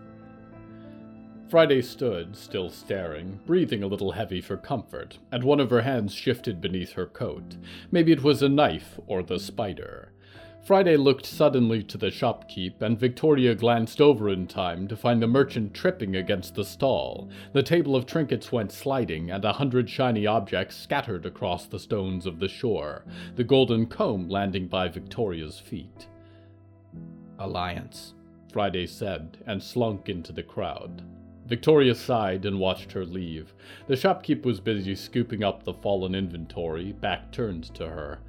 Friday 1.49 1.81
stood, 1.81 2.35
still 2.35 2.69
staring, 2.69 3.39
breathing 3.45 3.81
a 3.81 3.87
little 3.87 4.11
heavy 4.11 4.39
for 4.39 4.55
comfort, 4.55 5.17
and 5.31 5.43
one 5.43 5.59
of 5.59 5.71
her 5.71 5.81
hands 5.81 6.13
shifted 6.13 6.61
beneath 6.61 6.91
her 6.91 7.07
coat. 7.07 7.55
Maybe 7.91 8.11
it 8.11 8.21
was 8.21 8.43
a 8.43 8.49
knife 8.49 8.99
or 9.07 9.23
the 9.23 9.39
spider. 9.39 10.11
Friday 10.63 10.97
looked 10.97 11.25
suddenly 11.25 11.81
to 11.83 11.97
the 11.97 12.11
shopkeep, 12.11 12.81
and 12.81 12.99
Victoria 12.99 13.55
glanced 13.55 13.99
over 13.99 14.29
in 14.29 14.45
time 14.45 14.87
to 14.87 14.95
find 14.95 15.21
the 15.21 15.27
merchant 15.27 15.73
tripping 15.73 16.15
against 16.15 16.53
the 16.53 16.63
stall. 16.63 17.29
The 17.53 17.63
table 17.63 17.95
of 17.95 18.05
trinkets 18.05 18.51
went 18.51 18.71
sliding, 18.71 19.31
and 19.31 19.43
a 19.43 19.53
hundred 19.53 19.89
shiny 19.89 20.27
objects 20.27 20.75
scattered 20.75 21.25
across 21.25 21.65
the 21.65 21.79
stones 21.79 22.25
of 22.27 22.39
the 22.39 22.47
shore, 22.47 23.03
the 23.35 23.43
golden 23.43 23.87
comb 23.87 24.29
landing 24.29 24.67
by 24.67 24.89
Victoria's 24.89 25.59
feet. 25.59 26.07
Alliance, 27.39 28.13
Friday 28.51 28.85
said, 28.85 29.39
and 29.47 29.63
slunk 29.63 30.07
into 30.07 30.31
the 30.31 30.43
crowd. 30.43 31.01
Victoria 31.47 31.95
sighed 31.95 32.45
and 32.45 32.59
watched 32.59 32.91
her 32.91 33.05
leave. 33.05 33.55
The 33.87 33.95
shopkeep 33.95 34.45
was 34.45 34.59
busy 34.59 34.93
scooping 34.93 35.43
up 35.43 35.63
the 35.63 35.73
fallen 35.73 36.13
inventory, 36.13 36.91
back 36.91 37.31
turned 37.31 37.73
to 37.73 37.87
her. 37.87 38.19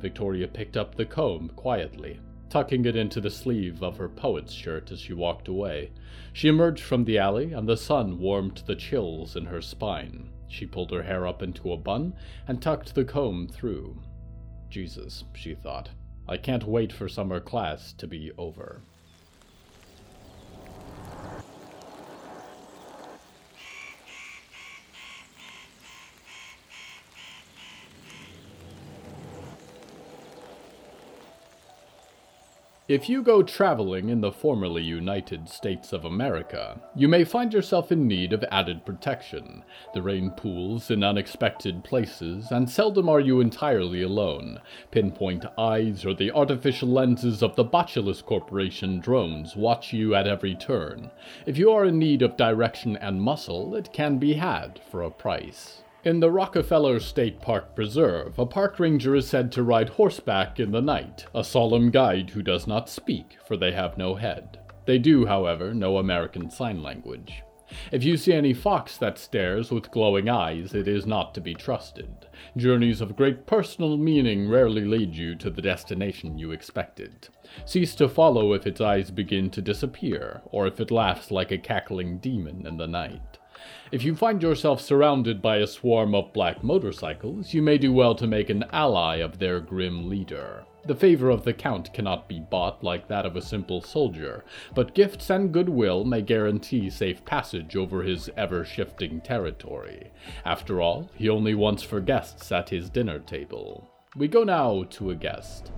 Victoria 0.00 0.48
picked 0.48 0.76
up 0.76 0.94
the 0.94 1.04
comb 1.04 1.50
quietly, 1.56 2.18
tucking 2.48 2.84
it 2.84 2.96
into 2.96 3.20
the 3.20 3.30
sleeve 3.30 3.82
of 3.82 3.96
her 3.96 4.08
poet's 4.08 4.52
shirt 4.52 4.90
as 4.90 5.00
she 5.00 5.12
walked 5.12 5.46
away. 5.46 5.90
She 6.32 6.48
emerged 6.48 6.82
from 6.82 7.04
the 7.04 7.18
alley, 7.18 7.52
and 7.52 7.68
the 7.68 7.76
sun 7.76 8.18
warmed 8.18 8.62
the 8.66 8.76
chills 8.76 9.36
in 9.36 9.46
her 9.46 9.60
spine. 9.60 10.30
She 10.48 10.66
pulled 10.66 10.90
her 10.90 11.02
hair 11.02 11.26
up 11.26 11.42
into 11.42 11.72
a 11.72 11.76
bun 11.76 12.14
and 12.48 12.60
tucked 12.60 12.94
the 12.94 13.04
comb 13.04 13.46
through. 13.46 14.02
Jesus, 14.68 15.24
she 15.34 15.54
thought, 15.54 15.90
I 16.28 16.36
can't 16.36 16.64
wait 16.64 16.92
for 16.92 17.08
summer 17.08 17.40
class 17.40 17.92
to 17.94 18.06
be 18.06 18.32
over. 18.38 18.82
If 32.90 33.08
you 33.08 33.22
go 33.22 33.44
traveling 33.44 34.08
in 34.08 34.20
the 34.20 34.32
formerly 34.32 34.82
United 34.82 35.48
States 35.48 35.92
of 35.92 36.04
America, 36.04 36.80
you 36.96 37.06
may 37.06 37.22
find 37.22 37.52
yourself 37.52 37.92
in 37.92 38.08
need 38.08 38.32
of 38.32 38.44
added 38.50 38.84
protection. 38.84 39.62
The 39.94 40.02
rain 40.02 40.32
pools 40.32 40.90
in 40.90 41.04
unexpected 41.04 41.84
places, 41.84 42.50
and 42.50 42.68
seldom 42.68 43.08
are 43.08 43.20
you 43.20 43.40
entirely 43.40 44.02
alone. 44.02 44.58
Pinpoint 44.90 45.44
eyes 45.56 46.04
or 46.04 46.14
the 46.14 46.32
artificial 46.32 46.88
lenses 46.88 47.44
of 47.44 47.54
the 47.54 47.64
Botulus 47.64 48.24
Corporation 48.24 48.98
drones 48.98 49.54
watch 49.54 49.92
you 49.92 50.16
at 50.16 50.26
every 50.26 50.56
turn. 50.56 51.12
If 51.46 51.58
you 51.58 51.70
are 51.70 51.84
in 51.84 51.96
need 51.96 52.22
of 52.22 52.36
direction 52.36 52.96
and 52.96 53.22
muscle, 53.22 53.76
it 53.76 53.92
can 53.92 54.18
be 54.18 54.34
had 54.34 54.80
for 54.90 55.04
a 55.04 55.12
price. 55.12 55.84
In 56.02 56.20
the 56.20 56.30
Rockefeller 56.30 56.98
State 56.98 57.42
Park 57.42 57.76
Preserve, 57.76 58.38
a 58.38 58.46
park 58.46 58.80
ranger 58.80 59.14
is 59.14 59.28
said 59.28 59.52
to 59.52 59.62
ride 59.62 59.90
horseback 59.90 60.58
in 60.58 60.70
the 60.70 60.80
night, 60.80 61.26
a 61.34 61.44
solemn 61.44 61.90
guide 61.90 62.30
who 62.30 62.40
does 62.40 62.66
not 62.66 62.88
speak, 62.88 63.36
for 63.46 63.54
they 63.54 63.72
have 63.72 63.98
no 63.98 64.14
head. 64.14 64.60
They 64.86 64.96
do, 64.96 65.26
however, 65.26 65.74
know 65.74 65.98
American 65.98 66.50
Sign 66.50 66.82
Language. 66.82 67.42
If 67.92 68.02
you 68.02 68.16
see 68.16 68.32
any 68.32 68.54
fox 68.54 68.96
that 68.96 69.18
stares 69.18 69.70
with 69.70 69.90
glowing 69.90 70.30
eyes, 70.30 70.72
it 70.72 70.88
is 70.88 71.04
not 71.04 71.34
to 71.34 71.40
be 71.42 71.54
trusted. 71.54 72.08
Journeys 72.56 73.02
of 73.02 73.14
great 73.14 73.46
personal 73.46 73.98
meaning 73.98 74.48
rarely 74.48 74.86
lead 74.86 75.14
you 75.14 75.34
to 75.34 75.50
the 75.50 75.60
destination 75.60 76.38
you 76.38 76.50
expected. 76.50 77.28
Cease 77.66 77.94
to 77.96 78.08
follow 78.08 78.54
if 78.54 78.66
its 78.66 78.80
eyes 78.80 79.10
begin 79.10 79.50
to 79.50 79.60
disappear, 79.60 80.40
or 80.46 80.66
if 80.66 80.80
it 80.80 80.90
laughs 80.90 81.30
like 81.30 81.50
a 81.50 81.58
cackling 81.58 82.16
demon 82.16 82.66
in 82.66 82.78
the 82.78 82.86
night. 82.86 83.39
If 83.92 84.04
you 84.04 84.14
find 84.14 84.42
yourself 84.42 84.80
surrounded 84.80 85.42
by 85.42 85.56
a 85.56 85.66
swarm 85.66 86.14
of 86.14 86.32
black 86.32 86.62
motorcycles, 86.62 87.52
you 87.52 87.62
may 87.62 87.78
do 87.78 87.92
well 87.92 88.14
to 88.14 88.26
make 88.26 88.50
an 88.50 88.64
ally 88.72 89.16
of 89.16 89.38
their 89.38 89.60
grim 89.60 90.08
leader. 90.08 90.64
The 90.86 90.94
favor 90.94 91.28
of 91.28 91.44
the 91.44 91.52
Count 91.52 91.92
cannot 91.92 92.26
be 92.26 92.40
bought 92.40 92.82
like 92.82 93.08
that 93.08 93.26
of 93.26 93.36
a 93.36 93.42
simple 93.42 93.82
soldier, 93.82 94.44
but 94.74 94.94
gifts 94.94 95.28
and 95.28 95.52
goodwill 95.52 96.04
may 96.04 96.22
guarantee 96.22 96.88
safe 96.88 97.24
passage 97.24 97.76
over 97.76 98.02
his 98.02 98.30
ever 98.36 98.64
shifting 98.64 99.20
territory. 99.20 100.10
After 100.44 100.80
all, 100.80 101.10
he 101.14 101.28
only 101.28 101.54
wants 101.54 101.82
for 101.82 102.00
guests 102.00 102.50
at 102.50 102.70
his 102.70 102.88
dinner 102.88 103.18
table. 103.18 103.90
We 104.16 104.26
go 104.26 104.42
now 104.42 104.84
to 104.90 105.10
a 105.10 105.14
guest. 105.14 105.70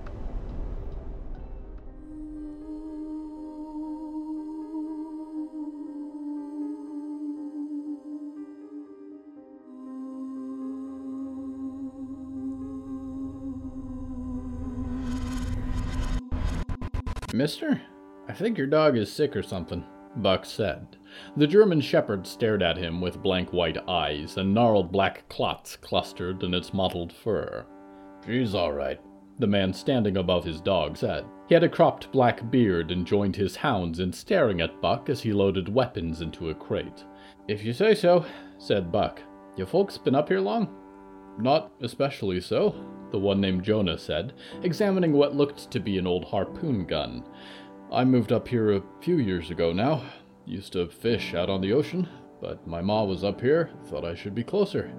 Mister, 17.33 17.81
I 18.29 18.33
think 18.33 18.59
your 18.59 18.67
dog 18.67 18.95
is 18.95 19.11
sick 19.11 19.35
or 19.35 19.41
something, 19.41 19.83
Buck 20.17 20.45
said. 20.45 20.97
The 21.35 21.47
German 21.47 21.81
shepherd 21.81 22.27
stared 22.27 22.61
at 22.61 22.77
him 22.77 23.01
with 23.01 23.23
blank 23.23 23.51
white 23.51 23.79
eyes, 23.89 24.37
and 24.37 24.53
gnarled 24.53 24.91
black 24.91 25.27
clots 25.29 25.75
clustered 25.75 26.43
in 26.43 26.53
its 26.53 26.75
mottled 26.75 27.11
fur. 27.11 27.65
She's 28.23 28.53
all 28.53 28.71
right, 28.71 29.01
the 29.39 29.47
man 29.47 29.73
standing 29.73 30.17
above 30.17 30.45
his 30.45 30.61
dog 30.61 30.95
said. 30.95 31.25
He 31.49 31.55
had 31.55 31.63
a 31.63 31.69
cropped 31.69 32.11
black 32.11 32.51
beard 32.51 32.91
and 32.91 33.03
joined 33.03 33.35
his 33.35 33.55
hounds 33.55 33.99
in 33.99 34.13
staring 34.13 34.61
at 34.61 34.79
Buck 34.79 35.09
as 35.09 35.21
he 35.21 35.33
loaded 35.33 35.67
weapons 35.67 36.21
into 36.21 36.51
a 36.51 36.53
crate. 36.53 37.03
If 37.47 37.63
you 37.63 37.73
say 37.73 37.95
so, 37.95 38.25
said 38.59 38.91
Buck. 38.91 39.21
Your 39.57 39.65
folks 39.65 39.97
been 39.97 40.13
up 40.13 40.29
here 40.29 40.39
long? 40.39 40.69
Not 41.39 41.71
especially 41.81 42.41
so, 42.41 42.75
the 43.13 43.19
one 43.19 43.39
named 43.39 43.63
Jonah 43.63 43.97
said, 43.97 44.33
examining 44.63 45.13
what 45.13 45.35
looked 45.35 45.69
to 45.69 45.79
be 45.79 45.99
an 45.99 46.07
old 46.07 46.25
harpoon 46.25 46.83
gun. 46.83 47.23
I 47.91 48.03
moved 48.03 48.31
up 48.31 48.47
here 48.47 48.71
a 48.71 48.83
few 49.01 49.17
years 49.17 49.51
ago 49.51 49.71
now. 49.71 50.03
Used 50.45 50.73
to 50.73 50.89
fish 50.89 51.35
out 51.35 51.47
on 51.47 51.61
the 51.61 51.73
ocean, 51.73 52.09
but 52.41 52.65
my 52.65 52.81
ma 52.81 53.03
was 53.03 53.23
up 53.23 53.39
here, 53.39 53.69
thought 53.85 54.03
I 54.03 54.15
should 54.15 54.33
be 54.33 54.43
closer. 54.43 54.91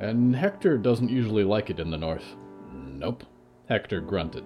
And 0.00 0.34
Hector 0.34 0.76
doesn't 0.78 1.10
usually 1.10 1.44
like 1.44 1.70
it 1.70 1.78
in 1.78 1.92
the 1.92 1.96
north. 1.96 2.34
Nope, 2.72 3.22
Hector 3.68 4.00
grunted. 4.00 4.44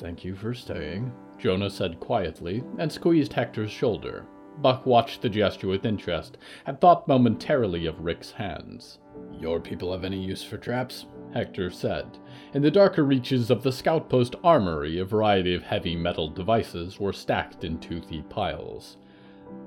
Thank 0.00 0.24
you 0.24 0.34
for 0.34 0.52
staying, 0.52 1.12
Jonah 1.38 1.70
said 1.70 2.00
quietly, 2.00 2.64
and 2.78 2.90
squeezed 2.90 3.32
Hector's 3.32 3.70
shoulder. 3.70 4.26
Buck 4.58 4.86
watched 4.86 5.22
the 5.22 5.28
gesture 5.28 5.68
with 5.68 5.86
interest, 5.86 6.36
and 6.66 6.80
thought 6.80 7.06
momentarily 7.06 7.86
of 7.86 8.00
Rick's 8.00 8.32
hands. 8.32 8.98
Your 9.38 9.60
people 9.60 9.92
have 9.92 10.04
any 10.04 10.22
use 10.22 10.44
for 10.44 10.58
traps? 10.58 11.06
Hector 11.32 11.70
said. 11.70 12.18
In 12.54 12.62
the 12.62 12.70
darker 12.70 13.04
reaches 13.04 13.50
of 13.50 13.62
the 13.62 13.72
scout 13.72 14.08
post 14.08 14.34
armory, 14.42 14.98
a 14.98 15.04
variety 15.04 15.54
of 15.54 15.62
heavy 15.62 15.96
metal 15.96 16.28
devices 16.28 16.98
were 16.98 17.12
stacked 17.12 17.64
in 17.64 17.78
toothy 17.78 18.22
piles. 18.22 18.96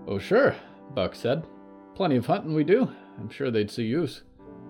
Oh, 0.08 0.20
sure, 0.20 0.56
Buck 0.94 1.16
said. 1.16 1.46
Plenty 1.96 2.18
of 2.18 2.26
hunting 2.26 2.54
we 2.54 2.64
do. 2.64 2.90
I'm 3.20 3.30
sure 3.30 3.50
they'd 3.50 3.72
see 3.72 3.84
use. 3.84 4.24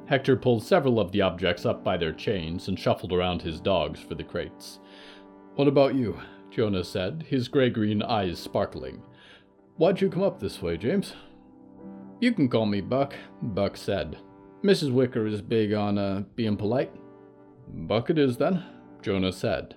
Hector 0.05 0.35
pulled 0.35 0.63
several 0.63 0.99
of 0.99 1.11
the 1.11 1.21
objects 1.21 1.65
up 1.65 1.83
by 1.83 1.97
their 1.97 2.11
chains 2.11 2.67
and 2.67 2.77
shuffled 2.77 3.13
around 3.13 3.41
his 3.41 3.59
dogs 3.59 3.99
for 3.99 4.15
the 4.15 4.23
crates. 4.23 4.79
What 5.55 5.67
about 5.67 5.95
you? 5.95 6.19
Jonah 6.51 6.83
said, 6.83 7.25
his 7.27 7.47
gray 7.47 7.69
green 7.69 8.03
eyes 8.03 8.37
sparkling. 8.37 9.01
Why'd 9.77 10.01
you 10.01 10.09
come 10.09 10.23
up 10.23 10.39
this 10.39 10.61
way, 10.61 10.77
James? 10.77 11.13
You 12.19 12.33
can 12.33 12.47
call 12.47 12.65
me 12.65 12.81
Buck, 12.81 13.15
Buck 13.41 13.75
said. 13.75 14.17
Mrs. 14.63 14.93
Wicker 14.93 15.27
is 15.27 15.41
big 15.41 15.73
on 15.73 15.97
uh, 15.97 16.23
being 16.35 16.55
polite. 16.55 16.91
Buck 17.67 18.09
it 18.09 18.17
is 18.17 18.37
then, 18.37 18.63
Jonah 19.01 19.33
said. 19.33 19.75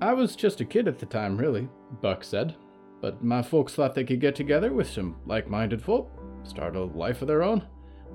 I 0.00 0.12
was 0.12 0.36
just 0.36 0.60
a 0.60 0.64
kid 0.64 0.86
at 0.86 1.00
the 1.00 1.06
time, 1.06 1.36
really, 1.36 1.68
Buck 2.00 2.22
said. 2.22 2.54
But 3.00 3.24
my 3.24 3.42
folks 3.42 3.74
thought 3.74 3.94
they 3.94 4.04
could 4.04 4.20
get 4.20 4.36
together 4.36 4.72
with 4.72 4.88
some 4.88 5.16
like 5.26 5.48
minded 5.48 5.82
folk, 5.82 6.10
start 6.44 6.76
a 6.76 6.84
life 6.84 7.22
of 7.22 7.28
their 7.28 7.42
own 7.42 7.66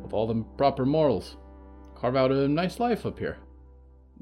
with 0.01 0.13
all 0.13 0.25
the 0.25 0.43
proper 0.57 0.85
morals. 0.85 1.35
Carve 1.95 2.15
out 2.15 2.31
a 2.31 2.47
nice 2.47 2.79
life 2.79 3.05
up 3.05 3.19
here. 3.19 3.37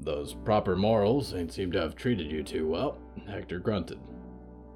Those 0.00 0.34
proper 0.34 0.74
morals 0.74 1.32
ain't 1.32 1.52
seem 1.52 1.70
to 1.72 1.80
have 1.80 1.94
treated 1.94 2.30
you 2.30 2.42
too 2.42 2.68
well, 2.68 2.98
Hector 3.28 3.60
grunted. 3.60 4.00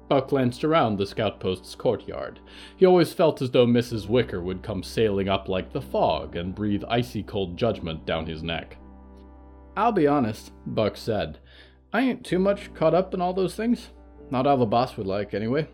Buck 0.09 0.29
glanced 0.29 0.63
around 0.63 0.97
the 0.97 1.05
scout 1.05 1.39
post's 1.39 1.75
courtyard. 1.75 2.39
He 2.75 2.85
always 2.85 3.13
felt 3.13 3.41
as 3.41 3.51
though 3.51 3.65
Mrs. 3.65 4.07
Wicker 4.07 4.41
would 4.41 4.61
come 4.61 4.83
sailing 4.83 5.29
up 5.29 5.47
like 5.47 5.71
the 5.71 5.81
fog 5.81 6.35
and 6.35 6.53
breathe 6.53 6.83
icy 6.87 7.23
cold 7.23 7.57
judgment 7.57 8.05
down 8.05 8.25
his 8.25 8.43
neck. 8.43 8.77
I'll 9.75 9.91
be 9.91 10.07
honest, 10.07 10.51
Buck 10.65 10.97
said. 10.97 11.39
I 11.91 12.01
ain't 12.01 12.25
too 12.25 12.39
much 12.39 12.73
caught 12.73 12.93
up 12.93 13.13
in 13.13 13.21
all 13.21 13.33
those 13.33 13.55
things. 13.55 13.89
Not 14.29 14.45
how 14.45 14.55
the 14.55 14.65
boss 14.65 14.97
would 14.97 15.07
like, 15.07 15.33
anyway. 15.33 15.67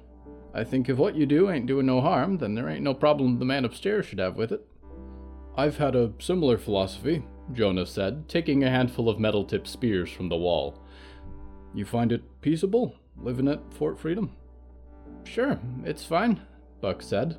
I 0.53 0.63
think 0.63 0.89
if 0.89 0.97
what 0.97 1.15
you 1.15 1.25
do 1.25 1.49
ain't 1.49 1.67
doing 1.67 1.85
no 1.85 2.01
harm, 2.01 2.37
then 2.37 2.55
there 2.55 2.69
ain't 2.69 2.83
no 2.83 2.93
problem 2.93 3.39
the 3.39 3.45
man 3.45 3.65
upstairs 3.65 4.05
should 4.05 4.19
have 4.19 4.35
with 4.35 4.51
it. 4.51 4.65
I've 5.55 5.77
had 5.77 5.95
a 5.95 6.13
similar 6.19 6.57
philosophy, 6.57 7.23
Jonah 7.53 7.85
said, 7.85 8.27
taking 8.29 8.63
a 8.63 8.69
handful 8.69 9.09
of 9.09 9.19
metal 9.19 9.43
tipped 9.43 9.67
spears 9.67 10.09
from 10.09 10.29
the 10.29 10.37
wall. 10.37 10.81
You 11.73 11.85
find 11.85 12.11
it 12.11 12.41
peaceable, 12.41 12.95
living 13.21 13.47
at 13.47 13.73
Fort 13.73 13.99
Freedom? 13.99 14.35
Sure, 15.23 15.59
it's 15.83 16.05
fine, 16.05 16.41
Buck 16.81 17.01
said. 17.01 17.37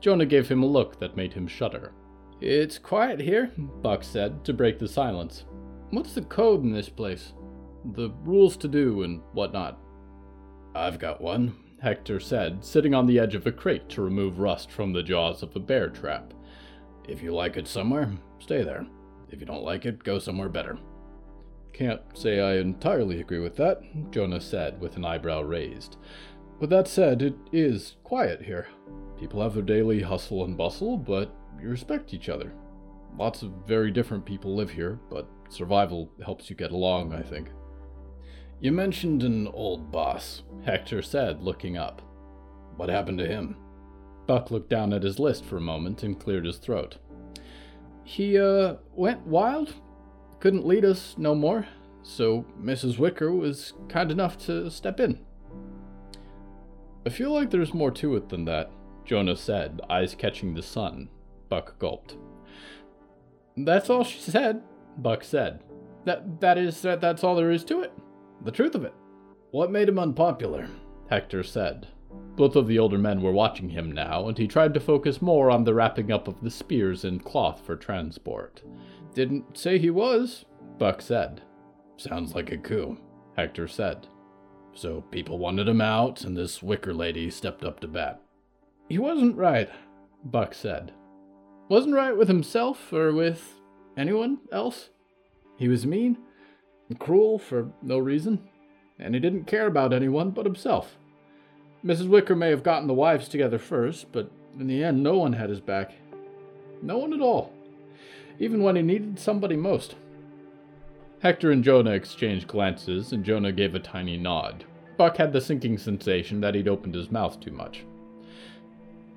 Jonah 0.00 0.26
gave 0.26 0.48
him 0.48 0.62
a 0.62 0.66
look 0.66 0.98
that 1.00 1.16
made 1.16 1.32
him 1.32 1.46
shudder. 1.46 1.92
It's 2.40 2.78
quiet 2.78 3.20
here, 3.20 3.50
Buck 3.56 4.04
said, 4.04 4.44
to 4.44 4.52
break 4.52 4.78
the 4.78 4.88
silence. 4.88 5.44
What's 5.90 6.12
the 6.12 6.22
code 6.22 6.62
in 6.62 6.72
this 6.72 6.88
place? 6.88 7.32
The 7.94 8.10
rules 8.24 8.56
to 8.58 8.68
do 8.68 9.02
and 9.02 9.22
whatnot. 9.32 9.78
I've 10.74 10.98
got 10.98 11.20
one, 11.20 11.56
Hector 11.80 12.20
said, 12.20 12.64
sitting 12.64 12.94
on 12.94 13.06
the 13.06 13.18
edge 13.18 13.34
of 13.34 13.46
a 13.46 13.52
crate 13.52 13.88
to 13.90 14.02
remove 14.02 14.38
rust 14.38 14.70
from 14.70 14.92
the 14.92 15.02
jaws 15.02 15.42
of 15.42 15.56
a 15.56 15.60
bear 15.60 15.88
trap. 15.88 16.34
If 17.08 17.22
you 17.22 17.34
like 17.34 17.56
it 17.56 17.68
somewhere, 17.68 18.10
stay 18.38 18.62
there. 18.62 18.86
If 19.30 19.40
you 19.40 19.46
don't 19.46 19.62
like 19.62 19.86
it, 19.86 20.04
go 20.04 20.18
somewhere 20.18 20.48
better. 20.48 20.78
Can't 21.76 22.00
say 22.14 22.40
I 22.40 22.56
entirely 22.56 23.20
agree 23.20 23.38
with 23.38 23.56
that, 23.56 23.82
Jonah 24.10 24.40
said 24.40 24.80
with 24.80 24.96
an 24.96 25.04
eyebrow 25.04 25.42
raised. 25.42 25.98
But 26.58 26.70
that 26.70 26.88
said, 26.88 27.20
it 27.20 27.34
is 27.52 27.96
quiet 28.02 28.40
here. 28.40 28.68
People 29.20 29.42
have 29.42 29.52
their 29.52 29.62
daily 29.62 30.00
hustle 30.00 30.42
and 30.42 30.56
bustle, 30.56 30.96
but 30.96 31.34
you 31.60 31.68
respect 31.68 32.14
each 32.14 32.30
other. 32.30 32.54
Lots 33.18 33.42
of 33.42 33.52
very 33.66 33.90
different 33.90 34.24
people 34.24 34.56
live 34.56 34.70
here, 34.70 34.98
but 35.10 35.28
survival 35.50 36.10
helps 36.24 36.48
you 36.48 36.56
get 36.56 36.70
along, 36.72 37.12
I 37.12 37.20
think. 37.20 37.50
You 38.58 38.72
mentioned 38.72 39.22
an 39.22 39.46
old 39.48 39.92
boss, 39.92 40.44
Hector 40.64 41.02
said, 41.02 41.42
looking 41.42 41.76
up. 41.76 42.00
What 42.76 42.88
happened 42.88 43.18
to 43.18 43.28
him? 43.28 43.54
Buck 44.26 44.50
looked 44.50 44.70
down 44.70 44.94
at 44.94 45.02
his 45.02 45.18
list 45.18 45.44
for 45.44 45.58
a 45.58 45.60
moment 45.60 46.02
and 46.02 46.18
cleared 46.18 46.46
his 46.46 46.56
throat. 46.56 46.96
He, 48.02 48.38
uh, 48.38 48.76
went 48.94 49.26
wild. 49.26 49.74
Couldn't 50.40 50.66
lead 50.66 50.84
us 50.84 51.14
no 51.18 51.34
more, 51.34 51.66
so 52.02 52.44
Mrs. 52.60 52.98
Wicker 52.98 53.32
was 53.32 53.72
kind 53.88 54.10
enough 54.10 54.38
to 54.46 54.70
step 54.70 55.00
in. 55.00 55.24
I 57.06 57.08
feel 57.08 57.32
like 57.32 57.50
there's 57.50 57.74
more 57.74 57.90
to 57.92 58.16
it 58.16 58.28
than 58.28 58.44
that, 58.46 58.70
Jonah 59.04 59.36
said, 59.36 59.80
eyes 59.88 60.14
catching 60.14 60.54
the 60.54 60.62
sun. 60.62 61.08
Buck 61.48 61.78
gulped. 61.78 62.16
That's 63.56 63.88
all 63.88 64.04
she 64.04 64.18
said, 64.18 64.62
Buck 64.98 65.24
said. 65.24 65.62
That 66.04 66.40
that 66.40 66.58
is 66.58 66.82
that 66.82 67.00
that's 67.00 67.24
all 67.24 67.34
there 67.34 67.50
is 67.50 67.64
to 67.64 67.80
it. 67.80 67.92
The 68.44 68.50
truth 68.50 68.74
of 68.74 68.84
it. 68.84 68.94
What 69.50 69.70
made 69.70 69.88
him 69.88 69.98
unpopular? 69.98 70.68
Hector 71.08 71.42
said. 71.42 71.88
Both 72.36 72.56
of 72.56 72.66
the 72.66 72.78
older 72.78 72.98
men 72.98 73.22
were 73.22 73.32
watching 73.32 73.70
him 73.70 73.92
now, 73.92 74.28
and 74.28 74.36
he 74.36 74.46
tried 74.46 74.74
to 74.74 74.80
focus 74.80 75.22
more 75.22 75.50
on 75.50 75.64
the 75.64 75.74
wrapping 75.74 76.12
up 76.12 76.28
of 76.28 76.40
the 76.42 76.50
spears 76.50 77.04
in 77.04 77.20
cloth 77.20 77.64
for 77.64 77.76
transport. 77.76 78.62
Didn't 79.16 79.56
say 79.56 79.78
he 79.78 79.88
was, 79.88 80.44
Buck 80.76 81.00
said. 81.00 81.40
Sounds 81.96 82.34
like 82.34 82.52
a 82.52 82.58
coup, 82.58 82.98
Hector 83.34 83.66
said. 83.66 84.08
So 84.74 85.00
people 85.10 85.38
wanted 85.38 85.66
him 85.66 85.80
out, 85.80 86.22
and 86.22 86.36
this 86.36 86.62
wicker 86.62 86.92
lady 86.92 87.30
stepped 87.30 87.64
up 87.64 87.80
to 87.80 87.88
bat. 87.88 88.20
He 88.90 88.98
wasn't 88.98 89.38
right, 89.38 89.70
Buck 90.22 90.52
said. 90.52 90.92
Wasn't 91.70 91.94
right 91.94 92.14
with 92.14 92.28
himself 92.28 92.92
or 92.92 93.10
with 93.14 93.54
anyone 93.96 94.36
else. 94.52 94.90
He 95.56 95.66
was 95.66 95.86
mean 95.86 96.18
and 96.90 97.00
cruel 97.00 97.38
for 97.38 97.72
no 97.80 97.96
reason, 97.96 98.46
and 98.98 99.14
he 99.14 99.20
didn't 99.20 99.46
care 99.46 99.66
about 99.66 99.94
anyone 99.94 100.30
but 100.30 100.44
himself. 100.44 100.98
Mrs. 101.82 102.08
Wicker 102.08 102.36
may 102.36 102.50
have 102.50 102.62
gotten 102.62 102.86
the 102.86 102.92
wives 102.92 103.28
together 103.28 103.58
first, 103.58 104.12
but 104.12 104.30
in 104.60 104.66
the 104.66 104.84
end, 104.84 105.02
no 105.02 105.16
one 105.16 105.32
had 105.32 105.48
his 105.48 105.60
back. 105.60 105.94
No 106.82 106.98
one 106.98 107.14
at 107.14 107.22
all. 107.22 107.55
Even 108.38 108.62
when 108.62 108.76
he 108.76 108.82
needed 108.82 109.18
somebody 109.18 109.56
most. 109.56 109.96
Hector 111.20 111.50
and 111.50 111.64
Jonah 111.64 111.92
exchanged 111.92 112.46
glances, 112.46 113.12
and 113.12 113.24
Jonah 113.24 113.52
gave 113.52 113.74
a 113.74 113.80
tiny 113.80 114.16
nod. 114.16 114.64
Buck 114.96 115.16
had 115.16 115.32
the 115.32 115.40
sinking 115.40 115.78
sensation 115.78 116.40
that 116.40 116.54
he'd 116.54 116.68
opened 116.68 116.94
his 116.94 117.10
mouth 117.10 117.40
too 117.40 117.50
much. 117.50 117.84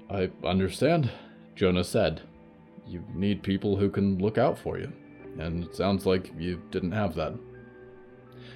I 0.09 0.29
understand, 0.43 1.11
Jonah 1.55 1.83
said. 1.83 2.21
You 2.87 3.03
need 3.13 3.43
people 3.43 3.77
who 3.77 3.89
can 3.89 4.17
look 4.17 4.37
out 4.37 4.57
for 4.57 4.79
you, 4.79 4.91
and 5.37 5.65
it 5.65 5.75
sounds 5.75 6.05
like 6.05 6.33
you 6.37 6.61
didn't 6.71 6.93
have 6.93 7.13
that. 7.15 7.33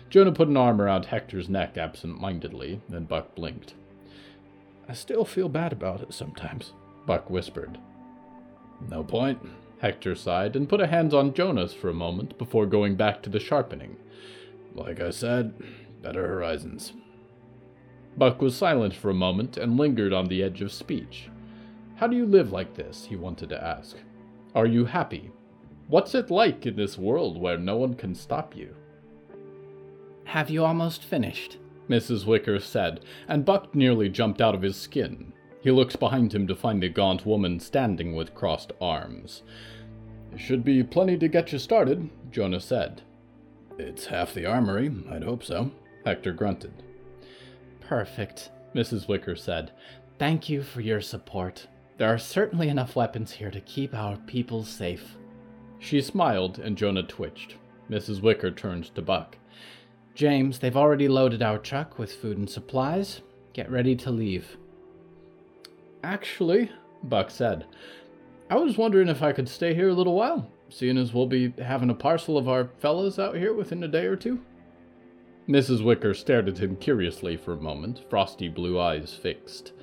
Jonah 0.10 0.32
put 0.32 0.48
an 0.48 0.58
arm 0.58 0.82
around 0.82 1.06
Hector's 1.06 1.50
neck 1.50 1.78
absent 1.78 2.20
mindedly, 2.20 2.82
and 2.92 3.08
Buck 3.08 3.36
blinked. 3.36 3.76
I 4.88 4.94
still 4.94 5.26
feel 5.26 5.50
bad 5.50 5.72
about 5.72 6.02
it 6.02 6.14
sometimes, 6.14 6.74
Buck 7.06 7.30
whispered. 7.30 7.78
No 8.90 9.04
point. 9.04 9.40
Hector 9.84 10.16
sighed 10.16 10.56
and 10.56 10.70
put 10.70 10.80
a 10.80 10.88
hand 10.88 11.14
on 11.14 11.34
Jonah's 11.34 11.74
for 11.74 11.90
a 11.90 11.94
moment 11.94 12.38
before 12.38 12.66
going 12.66 12.96
back 12.96 13.22
to 13.22 13.30
the 13.30 13.38
sharpening. 13.38 13.98
Like 14.74 15.02
I 15.02 15.10
said, 15.10 15.54
better 16.02 16.26
horizons. 16.26 16.94
Buck 18.16 18.42
was 18.42 18.56
silent 18.56 18.96
for 18.96 19.10
a 19.10 19.14
moment 19.14 19.58
and 19.58 19.76
lingered 19.76 20.14
on 20.14 20.28
the 20.28 20.42
edge 20.42 20.62
of 20.62 20.72
speech. 20.72 21.30
How 21.98 22.08
do 22.08 22.16
you 22.16 22.26
live 22.26 22.50
like 22.50 22.76
this? 22.76 23.08
he 23.10 23.18
wanted 23.18 23.50
to 23.50 23.62
ask. 23.62 23.98
Are 24.56 24.66
you 24.66 24.86
happy? 24.86 25.32
What's 25.90 26.16
it 26.16 26.32
like 26.32 26.66
in 26.66 26.78
this 26.78 26.98
world 26.98 27.38
where 27.38 27.58
no 27.58 27.76
one 27.76 27.96
can 27.96 28.16
stop 28.16 28.56
you? 28.56 28.78
Have 30.24 30.50
you 30.50 30.64
almost 30.64 31.04
finished? 31.04 31.58
Mrs. 31.90 32.26
Wicker 32.26 32.58
said, 32.62 33.02
and 33.28 33.44
Buck 33.44 33.76
nearly 33.76 34.08
jumped 34.08 34.40
out 34.40 34.56
of 34.56 34.62
his 34.62 34.78
skin. 34.78 35.33
He 35.64 35.72
looked 35.72 35.98
behind 35.98 36.36
him 36.36 36.46
to 36.48 36.56
find 36.56 36.84
the 36.84 36.90
gaunt 36.90 37.26
woman 37.26 37.60
standing 37.62 38.14
with 38.14 38.36
crossed 38.36 38.74
arms. 38.82 39.44
Should 40.36 40.66
be 40.66 40.84
plenty 40.84 41.18
to 41.18 41.30
get 41.30 41.54
you 41.54 41.58
started, 41.60 42.10
Jonah 42.32 42.60
said. 42.60 43.02
It's 43.80 44.08
half 44.08 44.34
the 44.34 44.46
armory, 44.46 44.92
I'd 45.10 45.24
hope 45.24 45.42
so, 45.42 45.72
Hector 46.06 46.34
grunted. 46.34 46.74
Perfect, 47.80 48.50
Mrs. 48.76 49.08
Wicker 49.08 49.38
said. 49.38 49.72
Thank 50.20 50.50
you 50.50 50.64
for 50.64 50.82
your 50.82 51.00
support. 51.00 51.68
There 51.98 52.14
are 52.14 52.18
certainly 52.18 52.68
enough 52.68 52.96
weapons 52.98 53.32
here 53.32 53.52
to 53.52 53.62
keep 53.62 53.94
our 53.94 54.18
people 54.18 54.66
safe. 54.66 55.16
She 55.80 56.02
smiled, 56.02 56.60
and 56.60 56.78
Jonah 56.78 57.04
twitched. 57.04 57.56
Mrs. 57.90 58.22
Wicker 58.22 58.52
turned 58.52 58.94
to 58.96 59.02
Buck. 59.02 59.38
James, 60.14 60.60
they've 60.60 60.78
already 60.78 61.08
loaded 61.08 61.42
our 61.42 61.58
truck 61.58 61.98
with 61.98 62.14
food 62.14 62.38
and 62.38 62.50
supplies. 62.50 63.22
Get 63.54 63.72
ready 63.72 63.96
to 63.98 64.12
leave. 64.12 64.58
Actually, 66.04 66.70
Buck 67.04 67.32
said, 67.32 67.66
I 68.50 68.58
was 68.58 68.78
wondering 68.78 69.08
if 69.08 69.24
I 69.24 69.32
could 69.32 69.48
stay 69.48 69.74
here 69.74 69.90
a 69.90 69.94
little 69.94 70.16
while, 70.16 70.52
seeing 70.70 70.98
as 70.98 71.14
we'll 71.14 71.28
be 71.28 71.54
having 71.60 71.90
a 71.90 71.96
parcel 71.96 72.38
of 72.38 72.50
our 72.50 72.70
fellows 72.80 73.18
out 73.18 73.38
here 73.38 73.54
within 73.54 73.84
a 73.84 73.88
day 73.88 74.06
or 74.06 74.16
two. 74.16 74.42
Mrs. 75.48 75.84
Wicker 75.84 76.14
stared 76.14 76.48
at 76.48 76.58
him 76.58 76.76
curiously 76.76 77.36
for 77.36 77.54
a 77.54 77.62
moment, 77.62 78.06
frosty 78.10 78.48
blue 78.48 78.80
eyes 78.80 79.14
fixed. 79.14 79.74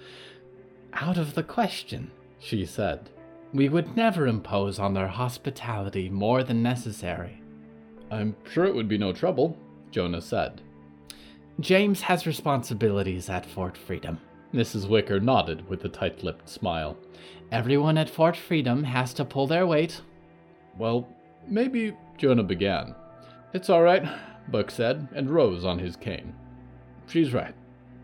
Out 0.93 1.19
of 1.19 1.35
the 1.35 1.43
question, 1.43 2.11
she 2.39 2.65
said. 2.65 3.11
We 3.53 3.69
would 3.69 3.97
never 3.97 4.27
impose 4.27 4.79
on 4.79 4.95
their 4.95 5.09
hospitality 5.09 6.09
more 6.09 6.43
than 6.43 6.63
necessary. 6.63 7.43
I'm 8.11 8.37
sure 8.51 8.65
it 8.65 8.75
would 8.75 8.89
be 8.89 8.99
no 8.99 9.13
trouble, 9.13 9.57
Jonah 9.91 10.23
said. 10.23 10.61
James 11.59 12.03
has 12.03 12.27
responsibilities 12.27 13.29
at 13.29 13.45
Fort 13.45 13.77
Freedom, 13.77 14.19
Mrs. 14.53 14.89
Wicker 14.89 15.21
nodded 15.21 15.69
with 15.69 15.85
a 15.85 15.89
tight 15.89 16.23
lipped 16.25 16.49
smile. 16.49 16.97
Everyone 17.53 17.97
at 17.99 18.11
Fort 18.11 18.37
Freedom 18.37 18.85
has 18.85 19.13
to 19.15 19.25
pull 19.25 19.47
their 19.47 19.67
weight. 19.67 20.01
Well, 20.77 21.09
maybe 21.47 21.97
Jonah 22.19 22.43
began. 22.43 22.95
It's 23.53 23.71
all 23.71 23.83
right, 23.83 24.09
Buck 24.49 24.71
said, 24.71 25.09
and 25.15 25.31
rose 25.31 25.65
on 25.65 25.79
his 25.79 25.97
cane. 25.97 26.35
She's 27.07 27.33
right. 27.33 27.55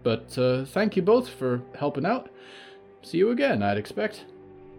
But 0.03 0.37
uh, 0.39 0.65
thank 0.65 0.97
you 0.97 1.03
both 1.03 1.29
for 1.29 1.63
helping 1.79 2.07
out. 2.07 2.31
See 3.03 3.19
you 3.19 3.31
again, 3.31 3.63
I'd 3.63 3.79
expect. 3.79 4.25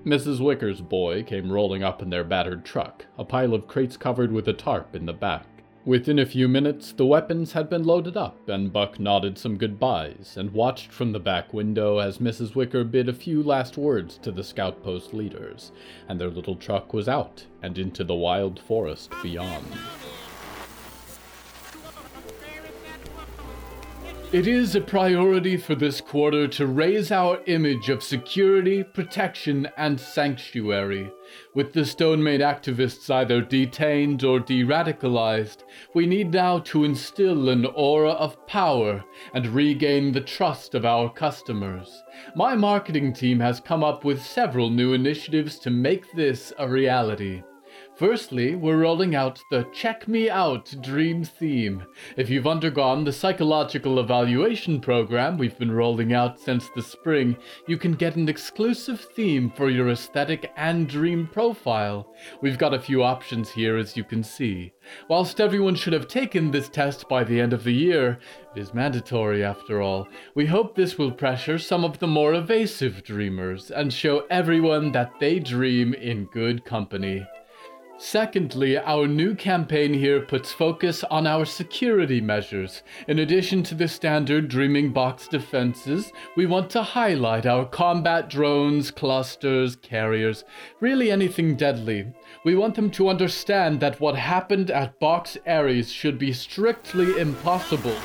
Mrs. 0.06 0.40
Wicker's 0.40 0.80
boy 0.80 1.24
came 1.24 1.52
rolling 1.52 1.84
up 1.84 2.02
in 2.02 2.10
their 2.10 2.24
battered 2.24 2.64
truck, 2.64 3.06
a 3.18 3.26
pile 3.26 3.54
of 3.54 3.68
crates 3.68 3.98
covered 3.98 4.32
with 4.32 4.48
a 4.48 4.54
tarp 4.54 4.96
in 4.96 5.06
the 5.06 5.14
back. 5.14 5.46
Within 5.88 6.20
a 6.20 6.26
few 6.26 6.50
minutes, 6.50 6.92
the 6.92 7.06
weapons 7.06 7.54
had 7.54 7.70
been 7.70 7.86
loaded 7.86 8.18
up, 8.18 8.50
and 8.50 8.74
Buck 8.74 9.00
nodded 9.00 9.38
some 9.38 9.56
goodbyes 9.56 10.36
and 10.36 10.52
watched 10.52 10.92
from 10.92 11.14
the 11.14 11.20
back 11.22 11.54
window 11.54 12.00
as 12.00 12.18
Mrs. 12.18 12.56
Wicker 12.56 12.84
bid 12.84 13.08
a 13.08 13.14
few 13.14 13.42
last 13.42 13.78
words 13.78 14.18
to 14.18 14.34
the 14.34 14.44
scout 14.44 14.84
post 14.84 15.14
leaders, 15.14 15.72
and 16.10 16.20
their 16.20 16.28
little 16.28 16.58
truck 16.58 16.94
was 16.94 17.08
out 17.08 17.46
and 17.62 17.78
into 17.78 18.04
the 18.04 18.14
wild 18.14 18.60
forest 18.60 19.14
beyond. 19.24 19.66
It 24.34 24.46
is 24.46 24.76
a 24.76 24.82
priority 24.82 25.56
for 25.56 25.74
this 25.74 26.02
quarter 26.02 26.50
to 26.50 26.68
raise 26.68 27.14
our 27.14 27.40
image 27.46 27.88
of 27.88 28.04
security, 28.04 28.84
protection, 28.84 29.70
and 29.78 29.98
sanctuary. 30.02 31.14
With 31.54 31.74
the 31.74 31.86
stone-made 31.86 32.42
activists 32.42 33.10
either 33.10 33.42
detained 33.42 34.24
or 34.24 34.40
de 34.40 34.64
radicalized, 34.64 35.64
we 35.94 36.06
need 36.06 36.32
now 36.32 36.60
to 36.60 36.84
instill 36.84 37.50
an 37.50 37.66
aura 37.66 38.12
of 38.12 38.46
power 38.48 39.04
and 39.34 39.48
regain 39.48 40.12
the 40.12 40.22
trust 40.22 40.76
of 40.76 40.86
our 40.86 41.10
customers. 41.12 42.04
My 42.36 42.56
marketing 42.56 43.14
team 43.14 43.40
has 43.40 43.60
come 43.60 43.84
up 43.84 44.04
with 44.04 44.22
several 44.22 44.70
new 44.70 44.94
initiatives 44.94 45.60
to 45.60 45.70
make 45.70 46.12
this 46.14 46.54
a 46.58 46.68
reality. 46.68 47.44
Firstly, 47.98 48.54
we're 48.54 48.78
rolling 48.78 49.16
out 49.16 49.42
the 49.50 49.64
Check 49.74 50.08
Me 50.08 50.30
Out 50.30 50.72
Dream 50.82 51.24
theme. 51.24 51.84
If 52.16 52.30
you've 52.30 52.46
undergone 52.46 53.04
the 53.04 53.12
psychological 53.12 54.00
evaluation 54.00 54.80
program 54.80 55.36
we've 55.36 55.58
been 55.58 55.72
rolling 55.72 56.14
out 56.14 56.40
since 56.40 56.70
the 56.70 56.84
spring, 56.84 57.36
you 57.66 57.76
can 57.76 57.94
get 57.94 58.16
an 58.16 58.30
exclusive 58.30 59.02
theme 59.16 59.50
for 59.50 59.72
your 59.72 59.90
aesthetic 59.90 60.52
and 60.58 60.88
dream 60.88 61.28
profile. 61.34 62.14
We've 62.40 62.60
got 62.60 62.76
a 62.76 62.80
few 62.80 63.02
options 63.02 63.50
here, 63.50 63.78
as 63.78 63.98
you 63.98 64.04
can 64.04 64.24
see. 64.24 64.74
Whilst 65.10 65.42
everyone 65.42 65.74
should 65.74 65.94
have 65.94 66.08
taken 66.08 66.52
this 66.52 66.70
test 66.70 67.10
by 67.10 67.24
the 67.24 67.42
end 67.42 67.52
of 67.52 67.64
the 67.64 67.74
year, 67.74 68.20
it 68.56 68.60
is 68.60 68.76
mandatory 68.76 69.44
after 69.44 69.82
all. 69.82 70.08
We 70.36 70.46
hope 70.46 70.76
this 70.76 71.00
will 71.00 71.12
pressure 71.12 71.58
some 71.58 71.84
of 71.84 71.98
the 71.98 72.06
more 72.06 72.36
evasive 72.36 73.04
dreamers 73.04 73.72
and 73.72 73.92
show 73.92 74.28
everyone 74.30 74.92
that 74.92 75.20
they 75.20 75.40
dream 75.40 75.96
in 75.96 76.26
good 76.26 76.64
company. 76.64 77.26
Secondly, 78.00 78.78
our 78.78 79.08
new 79.08 79.34
campaign 79.34 79.92
here 79.92 80.22
puts 80.22 80.52
focus 80.52 81.04
on 81.06 81.26
our 81.26 81.46
security 81.46 82.22
measures. 82.22 82.84
In 83.08 83.18
addition 83.18 83.64
to 83.64 83.76
the 83.76 83.88
standard 83.88 84.50
Dreaming 84.50 84.94
Box 84.94 85.28
defenses, 85.28 86.14
we 86.36 86.46
want 86.46 86.70
to 86.72 86.84
highlight 86.84 87.48
our 87.48 87.66
combat 87.66 88.30
drones, 88.30 88.92
clusters, 88.92 89.76
carriers, 89.78 90.44
really 90.80 91.10
anything 91.10 91.56
deadly. 91.56 92.14
We 92.46 92.56
want 92.56 92.76
them 92.76 92.92
to 92.92 93.10
understand 93.10 93.80
that 93.80 94.00
what 94.00 94.16
happened 94.16 94.70
at 94.70 95.00
Box 95.00 95.36
Ares 95.48 95.92
should 95.92 96.20
be 96.20 96.34
strictly 96.34 97.20
impossible. 97.20 97.98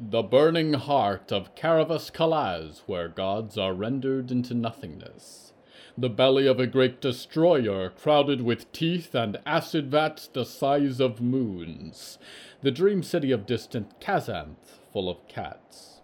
The 0.00 0.22
burning 0.22 0.74
heart 0.74 1.32
of 1.32 1.56
Caravas 1.56 2.12
Kalaz, 2.12 2.82
where 2.86 3.08
gods 3.08 3.58
are 3.58 3.74
rendered 3.74 4.30
into 4.30 4.54
nothingness. 4.54 5.52
The 5.96 6.08
belly 6.08 6.46
of 6.46 6.60
a 6.60 6.68
great 6.68 7.00
destroyer, 7.00 7.90
crowded 7.90 8.42
with 8.42 8.70
teeth 8.70 9.12
and 9.12 9.40
acid 9.44 9.90
vats 9.90 10.28
the 10.28 10.44
size 10.44 11.00
of 11.00 11.20
moons. 11.20 12.20
The 12.62 12.70
dream 12.70 13.02
city 13.02 13.32
of 13.32 13.44
distant 13.44 13.98
Kazanth, 13.98 14.78
full 14.92 15.10
of 15.10 15.26
cats. 15.26 16.00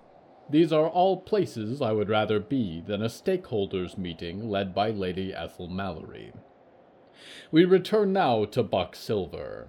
These 0.50 0.72
are 0.72 0.88
all 0.88 1.18
places 1.18 1.80
I 1.80 1.92
would 1.92 2.09
rather 2.09 2.40
be 2.40 2.80
than 2.80 3.00
a 3.00 3.07
stakeholders 3.07 3.96
meeting 3.96 4.50
led 4.50 4.74
by 4.74 4.90
Lady 4.90 5.33
Ethel 5.33 5.68
Mallory. 5.68 6.33
We 7.52 7.64
return 7.64 8.12
now 8.12 8.44
to 8.46 8.64
Buck 8.64 8.96
Silver. 8.96 9.68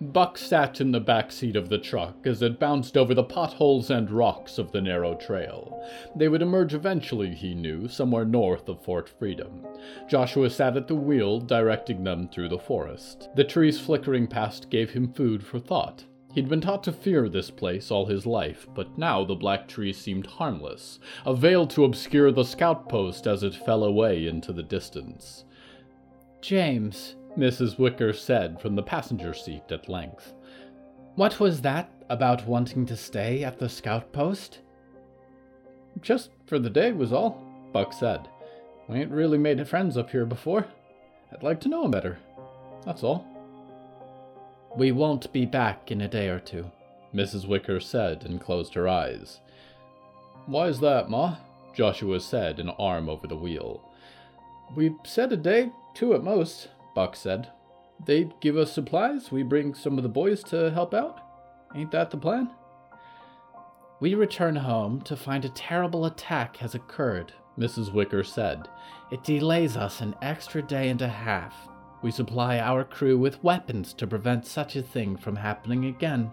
Buck 0.00 0.38
sat 0.38 0.80
in 0.80 0.92
the 0.92 1.00
back 1.00 1.32
seat 1.32 1.56
of 1.56 1.68
the 1.68 1.78
truck 1.78 2.24
as 2.24 2.40
it 2.40 2.60
bounced 2.60 2.96
over 2.96 3.14
the 3.14 3.24
potholes 3.24 3.90
and 3.90 4.08
rocks 4.08 4.56
of 4.56 4.70
the 4.70 4.80
narrow 4.80 5.16
trail. 5.16 5.84
They 6.14 6.28
would 6.28 6.40
emerge 6.40 6.72
eventually, 6.72 7.34
he 7.34 7.52
knew, 7.52 7.88
somewhere 7.88 8.24
north 8.24 8.68
of 8.68 8.84
Fort 8.84 9.08
Freedom. 9.08 9.66
Joshua 10.08 10.50
sat 10.50 10.76
at 10.76 10.86
the 10.86 10.94
wheel, 10.94 11.40
directing 11.40 12.04
them 12.04 12.28
through 12.28 12.50
the 12.50 12.60
forest. 12.60 13.28
The 13.34 13.42
trees 13.42 13.80
flickering 13.80 14.28
past 14.28 14.70
gave 14.70 14.90
him 14.90 15.12
food 15.12 15.44
for 15.44 15.58
thought. 15.58 16.04
He'd 16.32 16.48
been 16.48 16.60
taught 16.60 16.84
to 16.84 16.92
fear 16.92 17.28
this 17.28 17.50
place 17.50 17.90
all 17.90 18.06
his 18.06 18.24
life, 18.24 18.68
but 18.76 18.96
now 18.96 19.24
the 19.24 19.34
black 19.34 19.66
trees 19.66 19.98
seemed 19.98 20.26
harmless, 20.26 21.00
a 21.26 21.34
veil 21.34 21.66
to 21.68 21.84
obscure 21.84 22.30
the 22.30 22.44
scout 22.44 22.88
post 22.88 23.26
as 23.26 23.42
it 23.42 23.54
fell 23.54 23.82
away 23.82 24.28
into 24.28 24.52
the 24.52 24.62
distance. 24.62 25.44
James, 26.40 27.16
Mrs. 27.36 27.78
Wicker 27.78 28.12
said 28.12 28.60
from 28.60 28.74
the 28.74 28.82
passenger 28.82 29.34
seat 29.34 29.64
at 29.70 29.88
length. 29.88 30.32
What 31.14 31.40
was 31.40 31.60
that 31.62 31.90
about 32.08 32.46
wanting 32.46 32.86
to 32.86 32.96
stay 32.96 33.44
at 33.44 33.58
the 33.58 33.68
scout 33.68 34.12
post? 34.12 34.60
Just 36.00 36.30
for 36.46 36.58
the 36.58 36.70
day 36.70 36.92
was 36.92 37.12
all, 37.12 37.42
Buck 37.72 37.92
said. 37.92 38.28
We 38.88 39.00
ain't 39.00 39.10
really 39.10 39.38
made 39.38 39.66
friends 39.68 39.96
up 39.96 40.10
here 40.10 40.24
before. 40.24 40.66
I'd 41.32 41.42
like 41.42 41.60
to 41.60 41.68
know 41.68 41.84
'em 41.84 41.90
better. 41.90 42.18
That's 42.84 43.02
all. 43.02 43.26
We 44.76 44.92
won't 44.92 45.32
be 45.32 45.44
back 45.44 45.90
in 45.90 46.00
a 46.00 46.08
day 46.08 46.28
or 46.28 46.38
two, 46.38 46.70
Mrs. 47.14 47.46
Wicker 47.46 47.80
said 47.80 48.24
and 48.24 48.40
closed 48.40 48.74
her 48.74 48.88
eyes. 48.88 49.40
Why's 50.46 50.80
that, 50.80 51.10
Ma? 51.10 51.36
Joshua 51.74 52.20
said, 52.20 52.58
an 52.58 52.70
arm 52.70 53.08
over 53.08 53.26
the 53.26 53.36
wheel. 53.36 53.82
We 54.74 54.94
said 55.04 55.32
a 55.32 55.36
day, 55.36 55.70
two 55.94 56.14
at 56.14 56.22
most. 56.22 56.68
Buck 56.98 57.14
said. 57.14 57.52
They 58.06 58.28
give 58.40 58.56
us 58.56 58.72
supplies, 58.72 59.30
we 59.30 59.44
bring 59.44 59.72
some 59.72 59.98
of 59.98 60.02
the 60.02 60.08
boys 60.08 60.42
to 60.50 60.72
help 60.72 60.92
out. 60.94 61.20
Ain't 61.76 61.92
that 61.92 62.10
the 62.10 62.16
plan? 62.16 62.50
We 64.00 64.16
return 64.16 64.56
home 64.56 65.02
to 65.02 65.16
find 65.16 65.44
a 65.44 65.50
terrible 65.50 66.06
attack 66.06 66.56
has 66.56 66.74
occurred, 66.74 67.32
Mrs. 67.56 67.92
Wicker 67.92 68.24
said. 68.24 68.68
It 69.12 69.22
delays 69.22 69.76
us 69.76 70.00
an 70.00 70.16
extra 70.22 70.60
day 70.60 70.88
and 70.88 71.00
a 71.00 71.06
half. 71.06 71.54
We 72.02 72.10
supply 72.10 72.58
our 72.58 72.82
crew 72.82 73.16
with 73.16 73.44
weapons 73.44 73.94
to 73.94 74.08
prevent 74.08 74.44
such 74.44 74.74
a 74.74 74.82
thing 74.82 75.16
from 75.16 75.36
happening 75.36 75.84
again, 75.84 76.32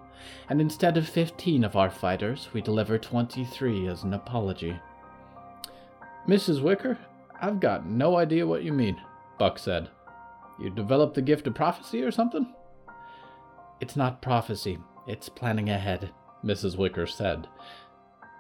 and 0.49 0.59
instead 0.59 0.97
of 0.97 1.07
15 1.07 1.63
of 1.63 1.75
our 1.75 1.91
fighters, 1.91 2.49
we 2.53 2.61
deliver 2.61 2.97
23 2.97 3.87
as 3.87 4.01
an 4.01 4.15
apology. 4.15 4.79
Mrs. 6.27 6.63
Wicker, 6.63 6.97
I've 7.39 7.59
got 7.59 7.85
no 7.85 8.17
idea 8.17 8.47
what 8.47 8.63
you 8.63 8.73
mean, 8.73 8.99
Buck 9.37 9.59
said. 9.59 9.91
You 10.59 10.69
developed 10.69 11.15
the 11.15 11.21
gift 11.21 11.47
of 11.47 11.55
prophecy 11.55 12.01
or 12.01 12.11
something? 12.11 12.53
It's 13.81 13.95
not 13.95 14.21
prophecy, 14.21 14.77
it's 15.07 15.29
planning 15.29 15.69
ahead, 15.69 16.11
Mrs. 16.43 16.77
Wicker 16.77 17.05
said. 17.05 17.47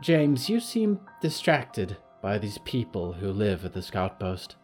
James, 0.01 0.49
you 0.49 0.59
seem 0.59 0.99
distracted 1.21 1.97
by 2.21 2.37
these 2.37 2.57
people 2.59 3.13
who 3.13 3.31
live 3.31 3.65
at 3.65 3.73
the 3.73 3.81
scout 3.81 4.19
post. 4.19 4.55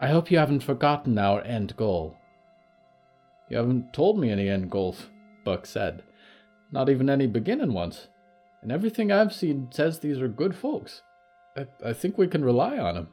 I 0.00 0.08
hope 0.08 0.30
you 0.30 0.38
haven't 0.38 0.62
forgotten 0.62 1.18
our 1.18 1.42
end 1.42 1.76
goal. 1.76 2.16
You 3.48 3.58
haven't 3.58 3.92
told 3.92 4.18
me 4.18 4.30
any 4.30 4.48
end 4.48 4.70
goals, 4.70 5.06
Buck 5.44 5.66
said. 5.66 6.02
Not 6.72 6.88
even 6.88 7.08
any 7.08 7.26
beginning 7.26 7.72
ones. 7.72 8.08
And 8.62 8.72
everything 8.72 9.12
I've 9.12 9.32
seen 9.32 9.68
says 9.70 10.00
these 10.00 10.18
are 10.18 10.28
good 10.28 10.54
folks. 10.54 11.02
I, 11.56 11.66
I 11.84 11.92
think 11.92 12.18
we 12.18 12.26
can 12.26 12.44
rely 12.44 12.78
on 12.78 12.94
them. 12.94 13.08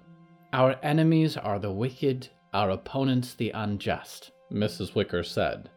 Our 0.52 0.76
enemies 0.82 1.38
are 1.38 1.60
the 1.60 1.72
wicked 1.72 2.30
our 2.54 2.70
opponents 2.70 3.34
the 3.34 3.52
unjust, 3.52 4.32
Mrs. 4.52 4.96
Wicker 4.96 5.24
said. 5.24 5.70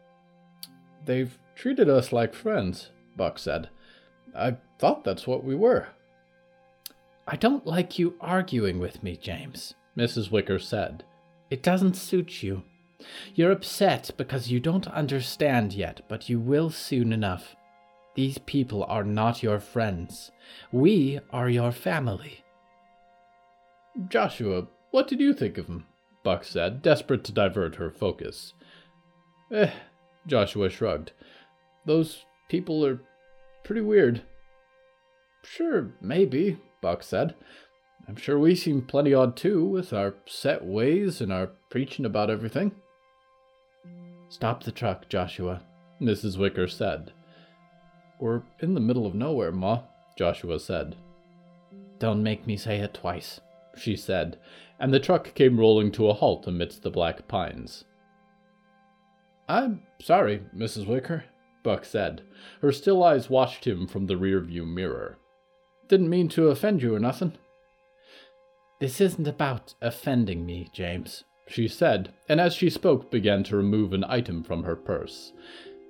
They've 1.05 1.37
treated 1.55 1.89
us 1.89 2.11
like 2.11 2.33
friends, 2.33 2.91
Buck 3.15 3.39
said. 3.39 3.69
I 4.35 4.57
thought 4.77 5.03
that's 5.03 5.25
what 5.25 5.43
we 5.43 5.55
were. 5.55 5.87
I 7.27 7.35
don't 7.35 7.65
like 7.65 7.97
you 7.99 8.15
arguing 8.21 8.79
with 8.79 9.03
me, 9.03 9.17
James, 9.17 9.73
Mrs. 9.97 10.31
Wicker 10.31 10.59
said. 10.59 11.03
It 11.49 11.63
doesn't 11.63 11.95
suit 11.95 12.43
you. 12.43 12.63
You're 13.35 13.51
upset 13.51 14.11
because 14.17 14.51
you 14.51 14.59
don't 14.59 14.87
understand 14.87 15.73
yet, 15.73 16.01
but 16.07 16.29
you 16.29 16.39
will 16.39 16.69
soon 16.69 17.13
enough. 17.13 17.55
These 18.15 18.39
people 18.39 18.83
are 18.85 19.03
not 19.03 19.43
your 19.43 19.59
friends. 19.59 20.31
We 20.71 21.19
are 21.31 21.49
your 21.49 21.71
family. 21.71 22.43
Joshua, 24.09 24.67
what 24.91 25.07
did 25.07 25.19
you 25.19 25.33
think 25.33 25.57
of 25.57 25.67
them? 25.67 25.85
Buck 26.27 26.43
said, 26.43 26.81
desperate 26.81 27.23
to 27.23 27.31
divert 27.31 27.75
her 27.75 27.89
focus. 27.89 28.51
Eh, 29.49 29.71
Joshua 30.27 30.69
shrugged. 30.69 31.13
Those 31.85 32.25
people 32.49 32.85
are 32.85 32.99
pretty 33.63 33.79
weird. 33.79 34.23
Sure, 35.41 35.93
maybe, 36.01 36.57
Buck 36.81 37.01
said. 37.01 37.33
I'm 38.09 38.17
sure 38.17 38.37
we 38.37 38.55
seem 38.55 38.81
plenty 38.81 39.13
odd 39.13 39.37
too, 39.37 39.63
with 39.63 39.93
our 39.93 40.15
set 40.25 40.65
ways 40.65 41.21
and 41.21 41.31
our 41.31 41.51
preaching 41.69 42.03
about 42.03 42.29
everything. 42.29 42.73
Stop 44.27 44.65
the 44.65 44.73
truck, 44.73 45.07
Joshua, 45.07 45.61
Mrs. 46.01 46.37
Wicker 46.37 46.67
said. 46.67 47.13
We're 48.19 48.41
in 48.59 48.73
the 48.73 48.81
middle 48.81 49.05
of 49.05 49.15
nowhere, 49.15 49.53
Ma, 49.53 49.83
Joshua 50.17 50.59
said. 50.59 50.97
Don't 51.99 52.21
make 52.21 52.45
me 52.45 52.57
say 52.57 52.79
it 52.79 52.95
twice, 52.95 53.39
she 53.77 53.95
said, 53.95 54.37
and 54.79 54.93
the 54.93 54.99
truck 54.99 55.33
came 55.33 55.59
rolling 55.59 55.91
to 55.93 56.09
a 56.09 56.13
halt 56.13 56.47
amidst 56.47 56.83
the 56.83 56.89
black 56.89 57.27
pines. 57.27 57.85
I'm 59.49 59.81
sorry, 60.01 60.41
Mrs. 60.55 60.87
Wicker, 60.87 61.23
Buck 61.63 61.85
said. 61.85 62.21
Her 62.61 62.71
still 62.71 63.03
eyes 63.03 63.29
watched 63.29 63.65
him 63.65 63.87
from 63.87 64.07
the 64.07 64.15
rearview 64.15 64.65
mirror. 64.67 65.17
Didn't 65.87 66.09
mean 66.09 66.27
to 66.29 66.49
offend 66.49 66.81
you 66.81 66.95
or 66.95 66.99
nothing. 66.99 67.33
This 68.79 69.01
isn't 69.01 69.27
about 69.27 69.73
offending 69.81 70.45
me, 70.45 70.69
James, 70.73 71.23
she 71.47 71.67
said, 71.67 72.13
and 72.29 72.39
as 72.39 72.53
she 72.53 72.69
spoke 72.69 73.09
began 73.09 73.43
to 73.45 73.57
remove 73.57 73.93
an 73.93 74.03
item 74.07 74.43
from 74.43 74.63
her 74.63 74.75
purse. 74.75 75.31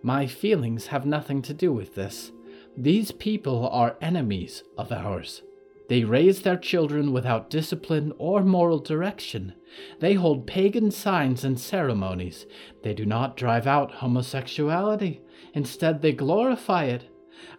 My 0.03 0.27
feelings 0.27 0.87
have 0.87 1.05
nothing 1.05 1.41
to 1.41 1.53
do 1.53 1.73
with 1.73 1.95
this. 1.95 2.31
These 2.77 3.11
people 3.11 3.67
are 3.69 3.97
enemies 4.01 4.63
of 4.77 4.91
ours. 4.91 5.41
They 5.89 6.03
raise 6.03 6.41
their 6.41 6.57
children 6.57 7.13
without 7.13 7.49
discipline 7.49 8.11
or 8.17 8.43
moral 8.43 8.79
direction. 8.79 9.53
They 9.99 10.15
hold 10.15 10.47
pagan 10.47 10.91
signs 10.91 11.43
and 11.43 11.59
ceremonies. 11.59 12.45
They 12.83 12.93
do 12.93 13.05
not 13.05 13.37
drive 13.37 13.67
out 13.67 13.95
homosexuality. 13.95 15.21
Instead, 15.53 16.01
they 16.01 16.11
glorify 16.11 16.85
it. 16.85 17.05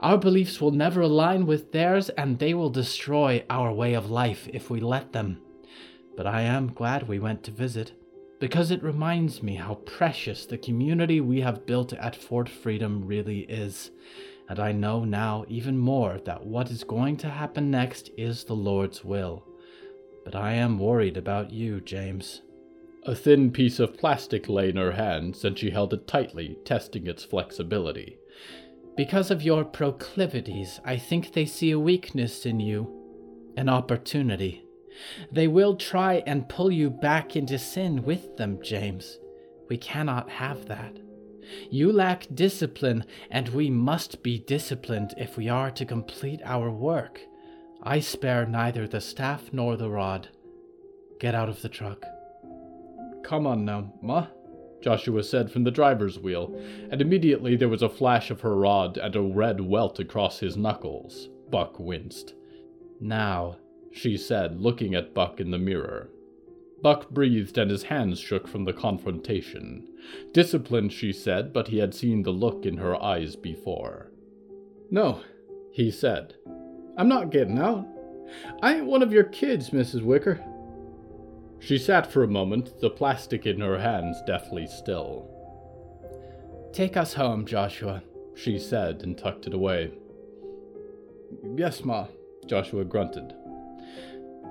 Our 0.01 0.19
beliefs 0.19 0.61
will 0.61 0.73
never 0.73 1.01
align 1.01 1.47
with 1.47 1.73
theirs, 1.73 2.11
and 2.11 2.39
they 2.39 2.53
will 2.53 2.71
destroy 2.71 3.45
our 3.49 3.73
way 3.73 3.95
of 3.95 4.11
life 4.11 4.49
if 4.53 4.69
we 4.69 4.81
let 4.81 5.13
them. 5.13 5.41
But 6.17 6.27
I 6.27 6.43
am 6.43 6.73
glad 6.73 7.09
we 7.09 7.19
went 7.19 7.45
to 7.45 7.51
visit, 7.51 7.93
because 8.41 8.71
it 8.71 8.83
reminds 8.83 9.43
me 9.43 9.55
how 9.55 9.75
precious 9.75 10.47
the 10.47 10.59
community 10.59 11.21
we 11.21 11.41
have 11.41 11.67
built 11.67 11.93
at 11.93 12.17
Fort 12.17 12.49
Freedom 12.49 13.07
really 13.07 13.41
is 13.41 13.91
and 14.49 14.59
I 14.59 14.73
know 14.73 15.05
now 15.05 15.45
even 15.49 15.77
more 15.77 16.19
that 16.25 16.47
what 16.47 16.71
is 16.71 16.83
going 16.83 17.19
to 17.19 17.29
happen 17.29 17.71
next 17.71 18.11
is 18.17 18.45
the 18.45 18.55
Lord's 18.55 19.05
will. 19.05 19.47
But 20.25 20.35
I 20.35 20.53
am 20.53 20.79
worried 20.79 21.17
about 21.17 21.53
you, 21.53 21.81
James. 21.81 22.43
A 23.05 23.15
thin 23.15 23.51
piece 23.51 23.79
of 23.79 23.97
plastic 23.97 24.49
lay 24.49 24.71
in 24.71 24.77
her 24.77 24.93
hands, 24.93 25.45
and 25.45 25.59
she 25.59 25.71
held 25.71 25.93
it 25.93 26.07
tightly, 26.07 26.59
testing 26.65 27.07
its 27.07 27.25
flexibility. 27.25 28.19
Because 28.97 29.31
of 29.31 29.43
your 29.43 29.65
proclivities, 29.65 30.81
I 30.85 30.97
think 30.97 31.33
they 31.33 31.47
see 31.47 31.71
a 31.71 31.79
weakness 31.79 32.45
in 32.45 32.59
you, 32.59 33.53
an 33.57 33.69
opportunity. 33.69 34.65
They 35.31 35.47
will 35.47 35.77
try 35.77 36.23
and 36.27 36.49
pull 36.49 36.73
you 36.73 36.91
back 36.91 37.37
into 37.37 37.59
sin 37.59 38.03
with 38.03 38.37
them, 38.37 38.59
James. 38.63 39.19
We 39.69 39.77
cannot 39.77 40.29
have 40.31 40.67
that. 40.67 40.97
You 41.71 41.93
lack 41.93 42.27
discipline, 42.35 43.05
and 43.31 43.49
we 43.49 43.71
must 43.71 44.23
be 44.23 44.39
disciplined 44.39 45.15
if 45.17 45.37
we 45.37 45.49
are 45.49 45.71
to 45.71 45.85
complete 45.85 46.41
our 46.45 46.71
work. 46.71 47.21
I 47.83 48.01
spare 48.01 48.47
neither 48.47 48.87
the 48.87 49.01
staff 49.01 49.51
nor 49.53 49.77
the 49.77 49.91
rod. 49.91 50.29
Get 51.21 51.35
out 51.35 51.49
of 51.49 51.63
the 51.63 51.69
truck. 51.69 52.05
Come 53.23 53.47
on 53.47 53.65
now, 53.65 53.93
Ma, 54.03 54.27
Joshua 54.81 55.23
said 55.23 55.51
from 55.51 55.65
the 55.65 55.71
driver's 55.71 56.19
wheel, 56.19 56.55
and 56.91 57.01
immediately 57.01 57.57
there 57.57 57.69
was 57.69 57.83
a 57.83 57.89
flash 57.89 58.31
of 58.31 58.41
her 58.41 58.57
rod 58.57 58.97
and 58.97 59.15
a 59.17 59.21
red 59.21 59.61
welt 59.61 59.99
across 59.99 60.39
his 60.39 60.57
knuckles. 60.57 61.29
Buck 61.51 61.79
winced. 61.79 62.35
Now, 63.01 63.57
she 63.93 64.17
said, 64.17 64.61
looking 64.61 64.95
at 64.95 65.15
Buck 65.15 65.41
in 65.41 65.51
the 65.51 65.59
mirror. 65.59 66.11
Buck 66.83 67.11
breathed 67.11 67.59
and 67.59 67.71
his 67.71 67.85
hands 67.85 68.21
shook 68.21 68.47
from 68.47 68.65
the 68.65 68.73
confrontation. 68.73 69.89
Disciplined, 70.33 70.93
she 70.93 71.13
said, 71.13 71.53
but 71.53 71.69
he 71.69 71.79
had 71.79 71.95
seen 71.95 72.23
the 72.23 72.31
look 72.31 72.65
in 72.65 72.77
her 72.77 73.01
eyes 73.03 73.35
before. 73.35 74.13
No, 74.91 75.21
he 75.73 75.91
said. 75.91 76.35
I'm 76.97 77.09
not 77.09 77.31
getting 77.31 77.59
out. 77.59 77.87
I 78.63 78.77
ain't 78.77 78.87
one 78.87 79.03
of 79.03 79.13
your 79.13 79.25
kids, 79.25 79.71
Mrs. 79.71 80.03
Wicker. 80.03 80.41
She 81.61 81.79
sat 81.79 82.11
for 82.11 82.23
a 82.23 82.29
moment, 82.29 82.81
the 82.81 82.91
plastic 82.91 83.47
in 83.47 83.61
her 83.61 83.79
hands 83.79 84.17
deathly 84.27 84.67
still. 84.67 85.29
Take 86.73 86.97
us 86.97 87.15
home, 87.15 87.47
Joshua, 87.47 88.03
she 88.37 88.59
said 88.59 89.03
and 89.03 89.19
tucked 89.19 89.47
it 89.47 89.55
away. 89.55 89.91
Yes, 91.57 91.85
Ma, 91.85 92.07
Joshua 92.47 92.85
grunted. 92.85 93.35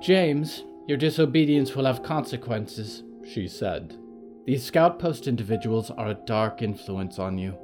James, 0.01 0.63
your 0.87 0.97
disobedience 0.97 1.75
will 1.75 1.85
have 1.85 2.01
consequences, 2.01 3.03
she 3.25 3.47
said. 3.47 3.97
These 4.45 4.63
scout 4.63 4.99
post 4.99 5.27
individuals 5.27 5.91
are 5.91 6.07
a 6.07 6.19
dark 6.25 6.61
influence 6.61 7.19
on 7.19 7.37
you. 7.37 7.57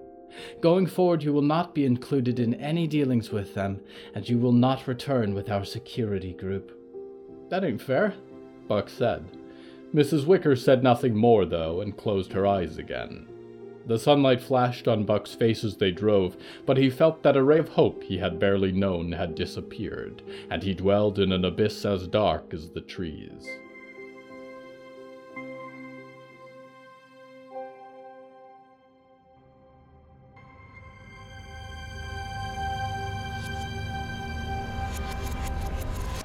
Going 0.62 0.88
forward, 0.88 1.23
you 1.23 1.31
will 1.31 1.41
not 1.41 1.73
be 1.73 1.86
included 1.86 2.39
in 2.39 2.55
any 2.55 2.86
dealings 2.86 3.31
with 3.31 3.53
them, 3.53 3.79
and 4.13 4.27
you 4.27 4.38
will 4.38 4.51
not 4.51 4.88
return 4.88 5.33
with 5.33 5.49
our 5.49 5.63
security 5.63 6.33
group. 6.33 6.77
That 7.49 7.63
ain't 7.63 7.81
fair, 7.81 8.13
Buck 8.67 8.89
said. 8.89 9.25
Mrs. 9.93 10.25
Wicker 10.25 10.55
said 10.55 10.83
nothing 10.83 11.15
more, 11.15 11.45
though, 11.45 11.81
and 11.81 11.95
closed 11.95 12.33
her 12.33 12.47
eyes 12.47 12.77
again. 12.77 13.27
The 13.86 14.00
sunlight 14.00 14.41
flashed 14.41 14.88
on 14.88 15.04
Buck's 15.04 15.36
face 15.36 15.63
as 15.63 15.78
they 15.78 15.91
drove, 15.91 16.38
but 16.65 16.78
he 16.78 16.89
felt 16.89 17.24
that 17.24 17.36
a 17.36 17.43
ray 17.43 17.60
of 17.60 17.69
hope 17.69 18.04
he 18.04 18.17
had 18.17 18.39
barely 18.39 18.72
known 18.72 19.12
had 19.12 19.36
disappeared, 19.36 20.22
and 20.50 20.63
he 20.63 20.74
dwelled 20.74 21.19
in 21.19 21.32
an 21.32 21.43
abyss 21.43 21.86
as 21.86 22.08
dark 22.08 22.54
as 22.54 22.69
the 22.69 22.82
trees. 22.82 23.48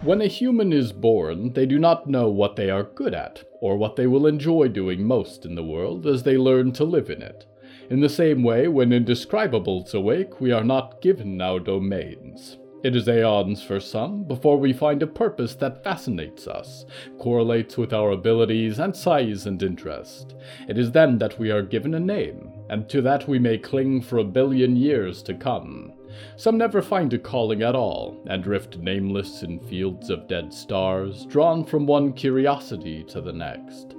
When 0.09 0.23
a 0.23 0.27
human 0.27 0.73
is 0.73 0.91
born, 0.91 1.53
they 1.53 1.67
do 1.67 1.79
not 1.79 2.07
know 2.07 2.31
what 2.31 2.57
they 2.57 2.71
are 2.71 2.83
good 2.83 3.13
at, 3.13 3.45
or 3.61 3.77
what 3.77 3.97
they 3.97 4.07
will 4.07 4.27
enjoy 4.27 4.69
doing 4.69 5.05
most 5.05 5.45
in 5.45 5.55
the 5.55 5.63
world 5.63 6.07
as 6.07 6.23
they 6.23 6.39
learn 6.39 6.73
to 6.73 6.85
live 6.85 7.11
in 7.11 7.21
it. 7.21 7.45
In 7.91 8.01
the 8.01 8.09
same 8.09 8.43
way, 8.43 8.69
when 8.69 8.89
indescribables 8.89 9.93
awake, 9.93 10.41
we 10.41 10.51
are 10.51 10.65
not 10.65 11.03
given 11.03 11.43
our 11.43 11.61
domains. 11.61 12.57
It 12.83 12.97
is 12.97 13.07
aeons 13.07 13.63
for 13.63 13.81
some 13.81 14.25
before 14.25 14.59
we 14.59 14.73
find 14.73 15.03
a 15.03 15.07
purpose 15.07 15.55
that 15.57 15.85
fascinates 15.85 16.47
us, 16.47 16.87
correlates 17.19 17.77
with 17.77 17.93
our 17.93 18.13
abilities 18.13 18.79
and 18.79 18.97
size 18.97 19.45
and 19.45 19.63
interest. 19.63 20.37
It 20.71 20.79
is 20.79 20.91
then 20.91 21.19
that 21.19 21.39
we 21.39 21.51
are 21.51 21.61
given 21.61 21.93
a 21.93 22.01
name, 22.01 22.51
and 22.71 22.89
to 22.89 23.03
that 23.03 23.29
we 23.29 23.39
may 23.39 23.59
cling 23.59 24.01
for 24.01 24.17
a 24.17 24.25
billion 24.25 24.75
years 24.75 25.23
to 25.25 25.35
come. 25.35 25.93
Some 26.37 26.59
never 26.59 26.83
find 26.83 27.13
a 27.13 27.19
calling 27.19 27.63
at 27.63 27.75
all, 27.75 28.17
and 28.27 28.43
drift 28.43 28.79
nameless 28.79 29.43
in 29.43 29.61
fields 29.61 30.11
of 30.11 30.29
dead 30.29 30.53
stars, 30.53 31.27
drawn 31.27 31.65
from 31.65 31.87
one 31.87 32.13
curiosity 32.13 33.05
to 33.05 33.21
the 33.21 33.33
next. 33.33 33.95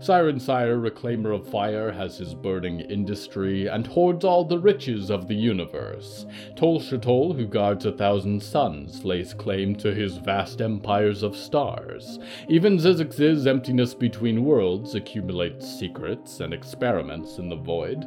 Siren 0.00 0.40
Sire, 0.40 0.76
reclaimer 0.76 1.34
of 1.34 1.48
fire, 1.48 1.90
has 1.92 2.18
his 2.18 2.34
burning 2.34 2.80
industry 2.80 3.68
and 3.68 3.86
hoards 3.86 4.24
all 4.24 4.44
the 4.44 4.58
riches 4.58 5.10
of 5.10 5.28
the 5.28 5.34
universe. 5.34 6.26
Tol 6.56 6.80
Shatol, 6.80 7.34
who 7.36 7.46
guards 7.46 7.86
a 7.86 7.92
thousand 7.92 8.42
suns, 8.42 9.04
lays 9.04 9.32
claim 9.32 9.74
to 9.76 9.94
his 9.94 10.16
vast 10.16 10.60
empires 10.60 11.22
of 11.22 11.36
stars. 11.36 12.18
Even 12.48 12.78
Zizix's 12.78 13.46
emptiness 13.46 13.94
between 13.94 14.44
worlds 14.44 14.94
accumulates 14.94 15.66
secrets 15.66 16.40
and 16.40 16.52
experiments 16.52 17.38
in 17.38 17.48
the 17.48 17.56
void. 17.56 18.04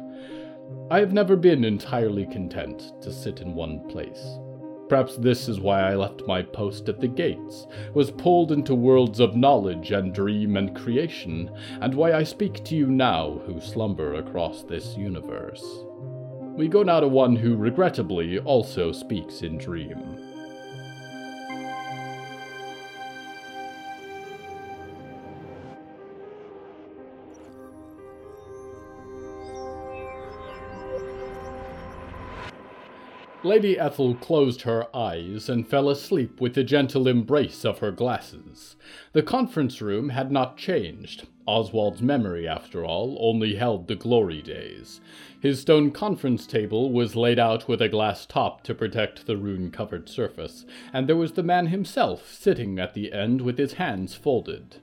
I 0.90 1.00
have 1.00 1.12
never 1.12 1.36
been 1.36 1.64
entirely 1.64 2.26
content 2.26 2.92
to 3.02 3.12
sit 3.12 3.40
in 3.40 3.54
one 3.54 3.86
place. 3.88 4.38
Perhaps 4.88 5.16
this 5.18 5.48
is 5.48 5.60
why 5.60 5.82
I 5.82 5.96
left 5.96 6.26
my 6.26 6.42
post 6.42 6.88
at 6.88 6.98
the 6.98 7.08
gates, 7.08 7.66
was 7.92 8.10
pulled 8.10 8.52
into 8.52 8.74
worlds 8.74 9.20
of 9.20 9.36
knowledge 9.36 9.92
and 9.92 10.14
dream 10.14 10.56
and 10.56 10.74
creation, 10.74 11.50
and 11.82 11.94
why 11.94 12.14
I 12.14 12.22
speak 12.22 12.64
to 12.64 12.74
you 12.74 12.86
now 12.86 13.40
who 13.44 13.60
slumber 13.60 14.14
across 14.14 14.62
this 14.62 14.96
universe. 14.96 15.62
We 16.56 16.68
go 16.68 16.82
now 16.82 17.00
to 17.00 17.08
one 17.08 17.36
who 17.36 17.56
regrettably 17.56 18.38
also 18.38 18.90
speaks 18.92 19.42
in 19.42 19.58
dream. 19.58 20.27
Lady 33.48 33.78
Ethel 33.78 34.14
closed 34.14 34.60
her 34.60 34.94
eyes 34.94 35.48
and 35.48 35.66
fell 35.66 35.88
asleep 35.88 36.38
with 36.38 36.52
the 36.52 36.62
gentle 36.62 37.08
embrace 37.08 37.64
of 37.64 37.78
her 37.78 37.90
glasses. 37.90 38.76
The 39.14 39.22
conference 39.22 39.80
room 39.80 40.10
had 40.10 40.30
not 40.30 40.58
changed. 40.58 41.26
Oswald's 41.46 42.02
memory, 42.02 42.46
after 42.46 42.84
all, 42.84 43.16
only 43.18 43.54
held 43.54 43.88
the 43.88 43.96
glory 43.96 44.42
days. 44.42 45.00
His 45.40 45.62
stone 45.62 45.92
conference 45.92 46.46
table 46.46 46.92
was 46.92 47.16
laid 47.16 47.38
out 47.38 47.66
with 47.66 47.80
a 47.80 47.88
glass 47.88 48.26
top 48.26 48.64
to 48.64 48.74
protect 48.74 49.24
the 49.24 49.38
rune 49.38 49.70
covered 49.70 50.10
surface, 50.10 50.66
and 50.92 51.08
there 51.08 51.16
was 51.16 51.32
the 51.32 51.42
man 51.42 51.68
himself 51.68 52.30
sitting 52.30 52.78
at 52.78 52.92
the 52.92 53.14
end 53.14 53.40
with 53.40 53.56
his 53.56 53.72
hands 53.72 54.14
folded. 54.14 54.76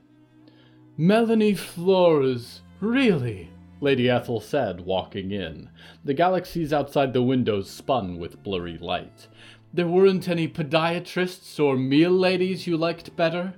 Melanie 0.96 1.54
Flores, 1.54 2.62
really? 2.80 3.48
Lady 3.80 4.08
Ethel 4.08 4.40
said, 4.40 4.80
walking 4.80 5.30
in. 5.30 5.68
The 6.04 6.14
galaxies 6.14 6.72
outside 6.72 7.12
the 7.12 7.22
windows 7.22 7.70
spun 7.70 8.18
with 8.18 8.42
blurry 8.42 8.78
light. 8.78 9.28
There 9.74 9.86
weren't 9.86 10.28
any 10.28 10.48
podiatrists 10.48 11.62
or 11.62 11.76
meal 11.76 12.10
ladies 12.10 12.66
you 12.66 12.76
liked 12.76 13.14
better? 13.16 13.54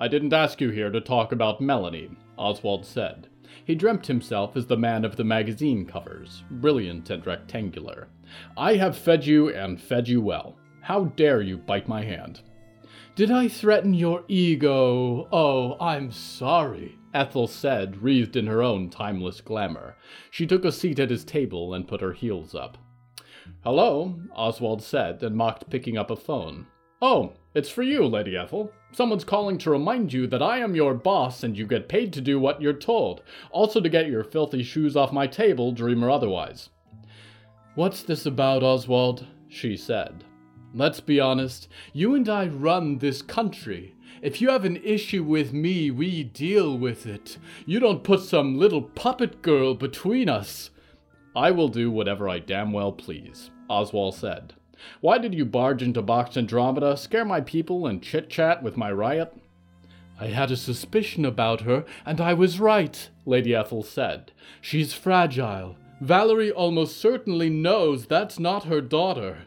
I 0.00 0.08
didn't 0.08 0.32
ask 0.32 0.60
you 0.60 0.70
here 0.70 0.90
to 0.90 1.00
talk 1.00 1.30
about 1.30 1.60
Melanie, 1.60 2.10
Oswald 2.36 2.84
said. 2.84 3.28
He 3.64 3.76
dreamt 3.76 4.06
himself 4.08 4.56
as 4.56 4.66
the 4.66 4.76
man 4.76 5.04
of 5.04 5.16
the 5.16 5.24
magazine 5.24 5.86
covers, 5.86 6.42
brilliant 6.50 7.10
and 7.10 7.24
rectangular. 7.24 8.08
I 8.56 8.74
have 8.74 8.98
fed 8.98 9.24
you 9.24 9.50
and 9.50 9.80
fed 9.80 10.08
you 10.08 10.20
well. 10.20 10.56
How 10.80 11.04
dare 11.04 11.40
you 11.40 11.58
bite 11.58 11.88
my 11.88 12.02
hand? 12.02 12.40
Did 13.14 13.30
I 13.30 13.46
threaten 13.46 13.94
your 13.94 14.24
ego? 14.26 15.28
Oh, 15.30 15.76
I'm 15.80 16.10
sorry. 16.10 16.98
Ethel 17.14 17.46
said, 17.46 18.02
wreathed 18.02 18.36
in 18.36 18.48
her 18.48 18.62
own 18.62 18.90
timeless 18.90 19.40
glamour. 19.40 19.96
She 20.30 20.46
took 20.46 20.64
a 20.64 20.72
seat 20.72 20.98
at 20.98 21.10
his 21.10 21.24
table 21.24 21.72
and 21.72 21.88
put 21.88 22.00
her 22.00 22.12
heels 22.12 22.54
up. 22.54 22.76
Hello, 23.62 24.20
Oswald 24.34 24.82
said, 24.82 25.22
and 25.22 25.36
mocked 25.36 25.70
picking 25.70 25.96
up 25.96 26.10
a 26.10 26.16
phone. 26.16 26.66
Oh, 27.00 27.34
it's 27.54 27.70
for 27.70 27.82
you, 27.82 28.06
Lady 28.06 28.36
Ethel. 28.36 28.72
Someone's 28.92 29.24
calling 29.24 29.58
to 29.58 29.70
remind 29.70 30.12
you 30.12 30.26
that 30.26 30.42
I 30.42 30.58
am 30.58 30.74
your 30.74 30.94
boss 30.94 31.42
and 31.42 31.56
you 31.56 31.66
get 31.66 31.88
paid 31.88 32.12
to 32.14 32.20
do 32.20 32.40
what 32.40 32.60
you're 32.60 32.72
told. 32.72 33.22
Also 33.50 33.80
to 33.80 33.88
get 33.88 34.06
your 34.06 34.24
filthy 34.24 34.62
shoes 34.62 34.96
off 34.96 35.12
my 35.12 35.26
table, 35.26 35.70
dream 35.70 36.04
or 36.04 36.10
otherwise. 36.10 36.70
What's 37.74 38.02
this 38.02 38.26
about, 38.26 38.62
Oswald? 38.62 39.26
she 39.48 39.76
said. 39.76 40.24
Let's 40.72 41.00
be 41.00 41.20
honest, 41.20 41.68
you 41.92 42.14
and 42.14 42.28
I 42.28 42.48
run 42.48 42.98
this 42.98 43.22
country. 43.22 43.93
If 44.24 44.40
you 44.40 44.48
have 44.48 44.64
an 44.64 44.78
issue 44.82 45.22
with 45.22 45.52
me, 45.52 45.90
we 45.90 46.24
deal 46.24 46.78
with 46.78 47.04
it. 47.04 47.36
You 47.66 47.78
don't 47.78 48.02
put 48.02 48.22
some 48.22 48.58
little 48.58 48.80
puppet 48.80 49.42
girl 49.42 49.74
between 49.74 50.30
us. 50.30 50.70
I 51.36 51.50
will 51.50 51.68
do 51.68 51.90
whatever 51.90 52.26
I 52.26 52.38
damn 52.38 52.72
well 52.72 52.90
please, 52.90 53.50
Oswald 53.68 54.14
said. 54.14 54.54
Why 55.02 55.18
did 55.18 55.34
you 55.34 55.44
barge 55.44 55.82
into 55.82 56.00
Box 56.00 56.38
Andromeda, 56.38 56.96
scare 56.96 57.26
my 57.26 57.42
people, 57.42 57.86
and 57.86 58.02
chit 58.02 58.30
chat 58.30 58.62
with 58.62 58.78
my 58.78 58.90
riot? 58.90 59.36
I 60.18 60.28
had 60.28 60.50
a 60.50 60.56
suspicion 60.56 61.26
about 61.26 61.60
her, 61.60 61.84
and 62.06 62.18
I 62.18 62.32
was 62.32 62.58
right, 62.58 63.10
Lady 63.26 63.54
Ethel 63.54 63.82
said. 63.82 64.32
She's 64.62 64.94
fragile. 64.94 65.76
Valerie 66.00 66.50
almost 66.50 66.96
certainly 66.96 67.50
knows 67.50 68.06
that's 68.06 68.38
not 68.38 68.64
her 68.64 68.80
daughter. 68.80 69.44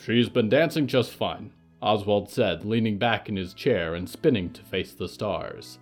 She's 0.00 0.28
been 0.28 0.48
dancing 0.48 0.86
just 0.86 1.10
fine, 1.10 1.52
Oswald 1.80 2.30
said, 2.30 2.64
leaning 2.64 2.98
back 2.98 3.28
in 3.28 3.36
his 3.36 3.54
chair 3.54 3.94
and 3.94 4.08
spinning 4.08 4.50
to 4.50 4.62
face 4.62 4.92
the 4.92 5.08
stars. 5.08 5.78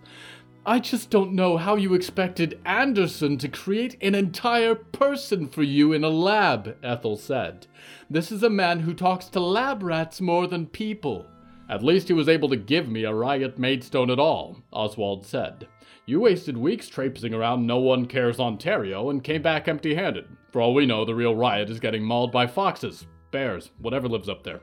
I 0.68 0.80
just 0.80 1.10
don't 1.10 1.32
know 1.32 1.56
how 1.56 1.76
you 1.76 1.94
expected 1.94 2.58
Anderson 2.64 3.38
to 3.38 3.48
create 3.48 3.96
an 4.02 4.16
entire 4.16 4.74
person 4.74 5.46
for 5.46 5.62
you 5.62 5.92
in 5.92 6.02
a 6.02 6.08
lab, 6.08 6.76
Ethel 6.82 7.16
said. 7.16 7.68
This 8.10 8.32
is 8.32 8.42
a 8.42 8.50
man 8.50 8.80
who 8.80 8.92
talks 8.92 9.26
to 9.26 9.40
lab 9.40 9.82
rats 9.82 10.20
more 10.20 10.48
than 10.48 10.66
people. 10.66 11.24
At 11.68 11.84
least 11.84 12.08
he 12.08 12.14
was 12.14 12.28
able 12.28 12.48
to 12.48 12.56
give 12.56 12.88
me 12.88 13.04
a 13.04 13.14
riot 13.14 13.58
maidstone 13.58 14.10
at 14.10 14.18
all, 14.18 14.58
Oswald 14.72 15.24
said. 15.24 15.68
You 16.04 16.20
wasted 16.20 16.56
weeks 16.56 16.88
traipsing 16.88 17.32
around 17.32 17.66
No 17.66 17.78
One 17.78 18.06
Cares 18.06 18.38
Ontario 18.38 19.10
and 19.10 19.24
came 19.24 19.42
back 19.42 19.68
empty 19.68 19.94
handed. 19.94 20.26
For 20.50 20.60
all 20.60 20.74
we 20.74 20.86
know, 20.86 21.04
the 21.04 21.14
real 21.14 21.34
riot 21.34 21.70
is 21.70 21.80
getting 21.80 22.04
mauled 22.04 22.32
by 22.32 22.46
foxes 22.46 23.06
bears, 23.30 23.70
whatever 23.78 24.08
lives 24.08 24.28
up 24.28 24.42
there. 24.42 24.60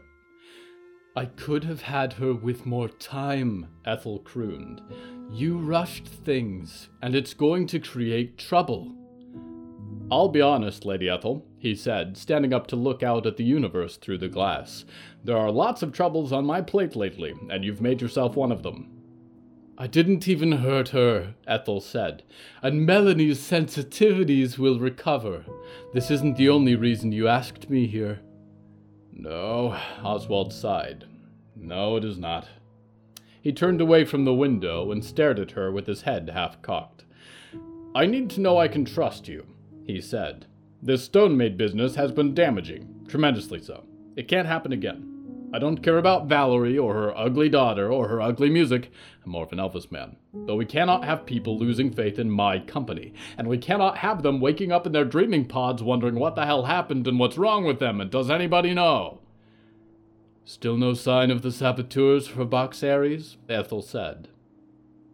I 1.15 1.25
could 1.25 1.63
have 1.65 1.83
had 1.83 2.13
her 2.13 2.33
with 2.33 2.65
more 2.65 2.89
time, 2.89 3.67
Ethel 3.85 4.17
crooned. 4.17 4.81
You 5.29 5.59
rushed 5.59 6.07
things, 6.07 6.89
and 7.03 7.13
it's 7.13 7.35
going 7.35 7.67
to 7.67 7.79
create 7.79 8.39
trouble. 8.39 8.95
I'll 10.11 10.29
be 10.29 10.41
honest, 10.41 10.85
Lady 10.85 11.07
Ethel, 11.07 11.45
he 11.59 11.75
said, 11.75 12.17
standing 12.17 12.51
up 12.51 12.65
to 12.67 12.75
look 12.75 13.03
out 13.03 13.27
at 13.27 13.37
the 13.37 13.43
universe 13.43 13.97
through 13.97 14.17
the 14.17 14.27
glass. 14.27 14.85
There 15.23 15.37
are 15.37 15.51
lots 15.51 15.83
of 15.83 15.91
troubles 15.91 16.31
on 16.31 16.45
my 16.45 16.61
plate 16.61 16.95
lately, 16.95 17.35
and 17.47 17.63
you've 17.63 17.81
made 17.81 18.01
yourself 18.01 18.35
one 18.35 18.51
of 18.51 18.63
them. 18.63 18.89
I 19.77 19.85
didn't 19.85 20.27
even 20.27 20.51
hurt 20.51 20.89
her, 20.89 21.35
Ethel 21.45 21.79
said, 21.79 22.23
and 22.63 22.87
Melanie's 22.87 23.39
sensitivities 23.39 24.57
will 24.57 24.79
recover. 24.79 25.45
This 25.93 26.09
isn't 26.09 26.37
the 26.37 26.49
only 26.49 26.75
reason 26.75 27.11
you 27.11 27.27
asked 27.27 27.69
me 27.69 27.85
here. 27.85 28.21
No, 29.15 29.79
Oswald 30.03 30.51
sighed. 30.51 31.05
No, 31.55 31.95
it 31.95 32.03
is 32.03 32.17
not. 32.17 32.47
He 33.41 33.51
turned 33.53 33.79
away 33.79 34.05
from 34.05 34.25
the 34.25 34.33
window 34.33 34.91
and 34.91 35.03
stared 35.03 35.39
at 35.39 35.51
her 35.51 35.71
with 35.71 35.85
his 35.85 36.01
head 36.01 36.29
half 36.29 36.61
cocked. 36.61 37.05
I 37.93 38.05
need 38.05 38.29
to 38.31 38.41
know 38.41 38.57
I 38.57 38.67
can 38.67 38.85
trust 38.85 39.27
you, 39.27 39.45
he 39.85 40.01
said. 40.01 40.47
This 40.81 41.03
stone 41.03 41.37
made 41.37 41.57
business 41.57 41.95
has 41.95 42.11
been 42.11 42.33
damaging, 42.33 43.05
tremendously 43.07 43.61
so. 43.61 43.83
It 44.15 44.27
can't 44.27 44.47
happen 44.47 44.71
again. 44.71 45.12
I 45.53 45.59
don't 45.59 45.83
care 45.83 45.99
about 45.99 46.25
Valerie 46.25 46.79
or 46.79 46.95
her 46.95 47.15
ugly 47.15 47.47
daughter 47.47 47.91
or 47.91 48.07
her 48.07 48.19
ugly 48.19 48.49
music. 48.49 48.91
I'm 49.23 49.31
more 49.31 49.43
of 49.43 49.51
an 49.51 49.59
Elvis 49.59 49.91
man. 49.91 50.15
But 50.33 50.55
we 50.55 50.65
cannot 50.65 51.05
have 51.05 51.27
people 51.27 51.59
losing 51.59 51.91
faith 51.91 52.17
in 52.17 52.31
my 52.31 52.57
company. 52.57 53.13
And 53.37 53.47
we 53.47 53.59
cannot 53.59 53.99
have 53.99 54.23
them 54.23 54.41
waking 54.41 54.71
up 54.71 54.87
in 54.87 54.93
their 54.93 55.05
dreaming 55.05 55.45
pods 55.45 55.83
wondering 55.83 56.15
what 56.15 56.33
the 56.33 56.47
hell 56.47 56.63
happened 56.63 57.07
and 57.07 57.19
what's 57.19 57.37
wrong 57.37 57.65
with 57.65 57.77
them 57.77 58.01
and 58.01 58.09
does 58.09 58.31
anybody 58.31 58.73
know? 58.73 59.19
Still 60.43 60.75
no 60.75 60.95
sign 60.95 61.29
of 61.29 61.43
the 61.43 61.51
saboteurs 61.51 62.27
for 62.27 62.45
Box 62.45 62.81
Aries? 62.81 63.37
Ethel 63.47 63.83
said. 63.83 64.29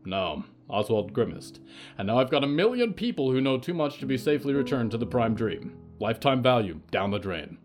No, 0.06 0.46
Oswald 0.70 1.12
grimaced. 1.12 1.60
And 1.98 2.08
now 2.08 2.18
I've 2.18 2.32
got 2.32 2.46
a 2.46 2.48
million 2.48 2.94
people 2.94 3.30
who 3.30 3.42
know 3.42 3.58
too 3.58 3.74
much 3.74 4.00
to 4.00 4.06
be 4.06 4.18
safely 4.18 4.54
returned 4.54 4.92
to 4.92 4.98
the 4.98 5.06
Prime 5.06 5.36
Dream. 5.36 5.78
Lifetime 6.00 6.42
value 6.42 6.80
down 6.92 7.12
the 7.12 7.20
drain. 7.20 7.58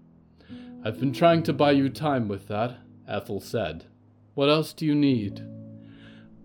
I've 0.86 1.00
been 1.00 1.14
trying 1.14 1.42
to 1.44 1.54
buy 1.54 1.70
you 1.72 1.88
time 1.88 2.28
with 2.28 2.46
that, 2.48 2.76
Ethel 3.08 3.40
said. 3.40 3.86
What 4.34 4.50
else 4.50 4.74
do 4.74 4.84
you 4.84 4.94
need? 4.94 5.42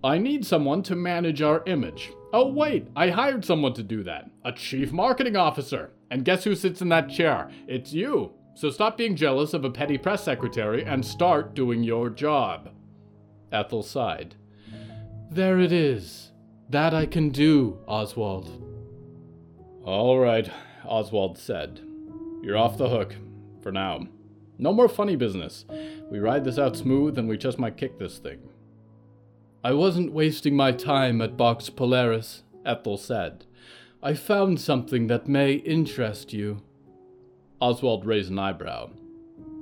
I 0.01 0.17
need 0.17 0.45
someone 0.45 0.81
to 0.83 0.95
manage 0.95 1.41
our 1.41 1.61
image. 1.65 2.13
Oh, 2.31 2.47
wait, 2.47 2.87
I 2.95 3.09
hired 3.09 3.43
someone 3.43 3.73
to 3.73 3.83
do 3.83 4.01
that. 4.03 4.31
A 4.45 4.53
chief 4.53 4.93
marketing 4.93 5.35
officer. 5.35 5.91
And 6.09 6.23
guess 6.23 6.45
who 6.45 6.55
sits 6.55 6.81
in 6.81 6.87
that 6.87 7.09
chair? 7.09 7.51
It's 7.67 7.91
you. 7.91 8.31
So 8.55 8.69
stop 8.69 8.95
being 8.95 9.17
jealous 9.17 9.53
of 9.53 9.65
a 9.65 9.69
petty 9.69 9.97
press 9.97 10.23
secretary 10.23 10.85
and 10.85 11.05
start 11.05 11.53
doing 11.53 11.83
your 11.83 12.09
job. 12.09 12.69
Ethel 13.51 13.83
sighed. 13.83 14.35
There 15.29 15.59
it 15.59 15.73
is. 15.73 16.31
That 16.69 16.93
I 16.93 17.07
can 17.07 17.29
do, 17.29 17.79
Oswald. 17.87 18.63
All 19.83 20.17
right, 20.17 20.49
Oswald 20.85 21.37
said. 21.37 21.81
You're 22.41 22.57
off 22.57 22.77
the 22.77 22.87
hook. 22.87 23.15
For 23.61 23.73
now. 23.73 24.07
No 24.61 24.73
more 24.73 24.89
funny 24.89 25.15
business. 25.15 25.65
We 26.11 26.19
ride 26.19 26.43
this 26.43 26.59
out 26.59 26.75
smooth 26.75 27.17
and 27.17 27.29
we 27.29 27.37
just 27.37 27.57
might 27.57 27.77
kick 27.77 27.97
this 27.97 28.17
thing. 28.17 28.39
I 29.63 29.71
wasn't 29.71 30.11
wasting 30.11 30.55
my 30.55 30.73
time 30.73 31.21
at 31.21 31.37
Box 31.37 31.69
Polaris, 31.69 32.43
Ethel 32.65 32.97
said. 32.97 33.45
I 34.03 34.13
found 34.13 34.59
something 34.59 35.07
that 35.07 35.29
may 35.29 35.53
interest 35.53 36.33
you. 36.33 36.61
Oswald 37.61 38.05
raised 38.05 38.31
an 38.31 38.39
eyebrow. 38.39 38.89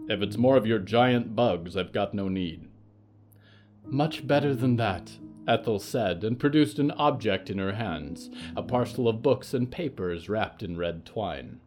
If 0.10 0.21
it's 0.21 0.38
more 0.38 0.57
of 0.57 0.65
your 0.65 0.79
giant 0.79 1.36
bugs, 1.36 1.77
I've 1.77 1.93
got 1.93 2.15
no 2.15 2.27
need. 2.27 2.67
Much 3.86 4.25
better 4.25 4.55
than 4.55 4.77
that, 4.77 5.12
Ethel 5.47 5.79
said, 5.79 6.23
and 6.23 6.39
produced 6.39 6.79
an 6.79 6.91
object 6.91 7.49
in 7.49 7.60
her 7.60 7.73
hands 7.73 8.29
a 8.55 8.63
parcel 8.63 9.07
of 9.07 9.21
books 9.21 9.53
and 9.53 9.71
papers 9.71 10.27
wrapped 10.27 10.63
in 10.63 10.75
red 10.75 11.05
twine. 11.05 11.60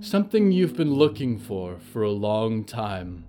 Something 0.00 0.50
you've 0.50 0.76
been 0.76 0.94
looking 0.94 1.38
for 1.38 1.78
for 1.78 2.02
a 2.02 2.10
long 2.10 2.64
time. 2.64 3.26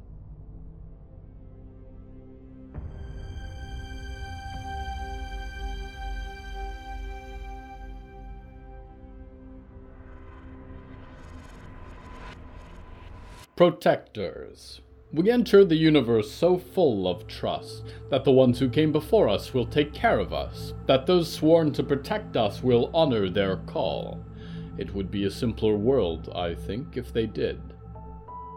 Protectors. 13.58 14.80
We 15.12 15.30
enter 15.30 15.66
the 15.66 15.76
universe 15.76 16.32
so 16.32 16.58
full 16.58 17.08
of 17.08 17.28
trust 17.28 17.84
that 18.10 18.24
the 18.24 18.32
ones 18.32 18.60
who 18.60 18.70
came 18.70 18.94
before 18.94 19.28
us 19.28 19.54
will 19.54 19.66
take 19.66 19.94
care 19.94 20.20
of 20.20 20.32
us, 20.34 20.74
that 20.88 21.06
those 21.06 21.32
sworn 21.32 21.74
to 21.74 21.84
protect 21.84 22.38
us 22.38 22.64
will 22.64 22.92
honor 22.94 23.30
their 23.30 23.58
call. 23.58 24.24
It 24.78 24.94
would 24.94 25.10
be 25.10 25.26
a 25.26 25.32
simpler 25.32 25.78
world, 25.78 26.30
I 26.36 26.54
think, 26.54 26.98
if 26.98 27.14
they 27.14 27.26
did. 27.26 27.62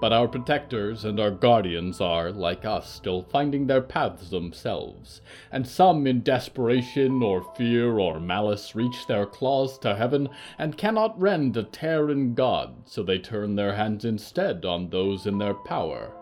But 0.00 0.12
our 0.12 0.28
protectors 0.28 1.04
and 1.04 1.18
our 1.18 1.32
guardians 1.32 2.00
are, 2.00 2.30
like 2.30 2.64
us, 2.64 2.88
still 2.88 3.22
finding 3.22 3.66
their 3.66 3.80
paths 3.80 4.30
themselves, 4.30 5.20
and 5.50 5.66
some 5.66 6.06
in 6.06 6.22
desperation 6.22 7.20
or 7.20 7.42
fear 7.56 7.98
or 7.98 8.20
malice 8.20 8.76
reach 8.76 9.08
their 9.08 9.26
claws 9.26 9.76
to 9.80 9.96
heaven 9.96 10.28
and 10.56 10.78
cannot 10.78 11.18
rend 11.20 11.56
a 11.56 11.64
Terran 11.64 12.34
god, 12.34 12.74
so 12.84 13.02
they 13.02 13.18
turn 13.18 13.56
their 13.56 13.74
hands 13.74 14.04
instead 14.04 14.64
on 14.64 14.90
those 14.90 15.26
in 15.26 15.38
their 15.38 15.54
power. 15.54 16.12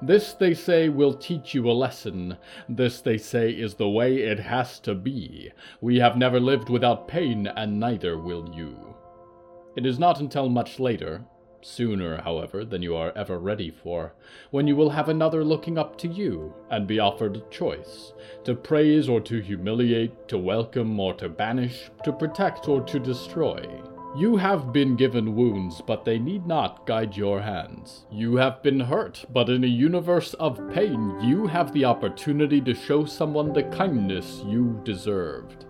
This, 0.00 0.32
they 0.34 0.54
say, 0.54 0.88
will 0.88 1.14
teach 1.14 1.54
you 1.54 1.68
a 1.68 1.72
lesson. 1.72 2.36
This, 2.68 3.00
they 3.00 3.18
say, 3.18 3.50
is 3.50 3.74
the 3.74 3.88
way 3.88 4.18
it 4.18 4.38
has 4.38 4.78
to 4.80 4.94
be. 4.94 5.50
We 5.80 5.98
have 5.98 6.16
never 6.16 6.38
lived 6.38 6.68
without 6.68 7.08
pain, 7.08 7.48
and 7.48 7.80
neither 7.80 8.16
will 8.16 8.54
you. 8.54 8.93
It 9.76 9.86
is 9.86 9.98
not 9.98 10.20
until 10.20 10.48
much 10.48 10.78
later, 10.78 11.24
Sooner, 11.66 12.20
however, 12.20 12.62
than 12.62 12.82
you 12.82 12.94
are 12.94 13.10
ever 13.16 13.38
ready 13.38 13.70
for, 13.70 14.12
when 14.50 14.66
you 14.66 14.76
will 14.76 14.90
have 14.90 15.08
another 15.08 15.42
looking 15.42 15.78
up 15.78 15.96
to 15.98 16.08
you, 16.08 16.52
and 16.70 16.86
be 16.86 16.98
offered 16.98 17.38
a 17.38 17.40
choice 17.48 18.12
to 18.44 18.54
praise 18.54 19.08
or 19.08 19.18
to 19.22 19.40
humiliate, 19.40 20.28
to 20.28 20.36
welcome 20.36 21.00
or 21.00 21.14
to 21.14 21.30
banish, 21.30 21.90
to 22.04 22.12
protect 22.12 22.68
or 22.68 22.82
to 22.82 22.98
destroy. 22.98 23.66
You 24.14 24.36
have 24.36 24.74
been 24.74 24.94
given 24.94 25.34
wounds, 25.34 25.80
but 25.80 26.04
they 26.04 26.18
need 26.18 26.46
not 26.46 26.86
guide 26.86 27.16
your 27.16 27.40
hands. 27.40 28.04
You 28.12 28.36
have 28.36 28.62
been 28.62 28.80
hurt, 28.80 29.24
but 29.32 29.48
in 29.48 29.64
a 29.64 29.66
universe 29.66 30.34
of 30.34 30.60
pain, 30.70 31.18
you 31.22 31.46
have 31.46 31.72
the 31.72 31.86
opportunity 31.86 32.60
to 32.60 32.74
show 32.74 33.06
someone 33.06 33.54
the 33.54 33.62
kindness 33.62 34.42
you 34.44 34.82
deserved. 34.84 35.63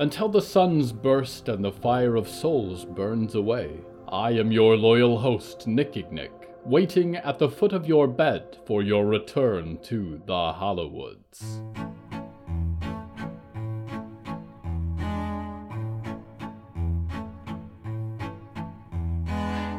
Until 0.00 0.30
the 0.30 0.40
suns 0.40 0.92
burst 0.92 1.46
and 1.50 1.62
the 1.62 1.70
fire 1.70 2.16
of 2.16 2.26
souls 2.26 2.86
burns 2.86 3.34
away. 3.34 3.82
I 4.08 4.30
am 4.30 4.50
your 4.50 4.74
loyal 4.74 5.18
host, 5.18 5.68
Nickignick, 5.68 6.30
waiting 6.64 7.16
at 7.16 7.38
the 7.38 7.50
foot 7.50 7.74
of 7.74 7.86
your 7.86 8.08
bed 8.08 8.56
for 8.64 8.80
your 8.80 9.04
return 9.04 9.78
to 9.82 10.22
the 10.24 10.54
Hallowoods. 10.54 11.60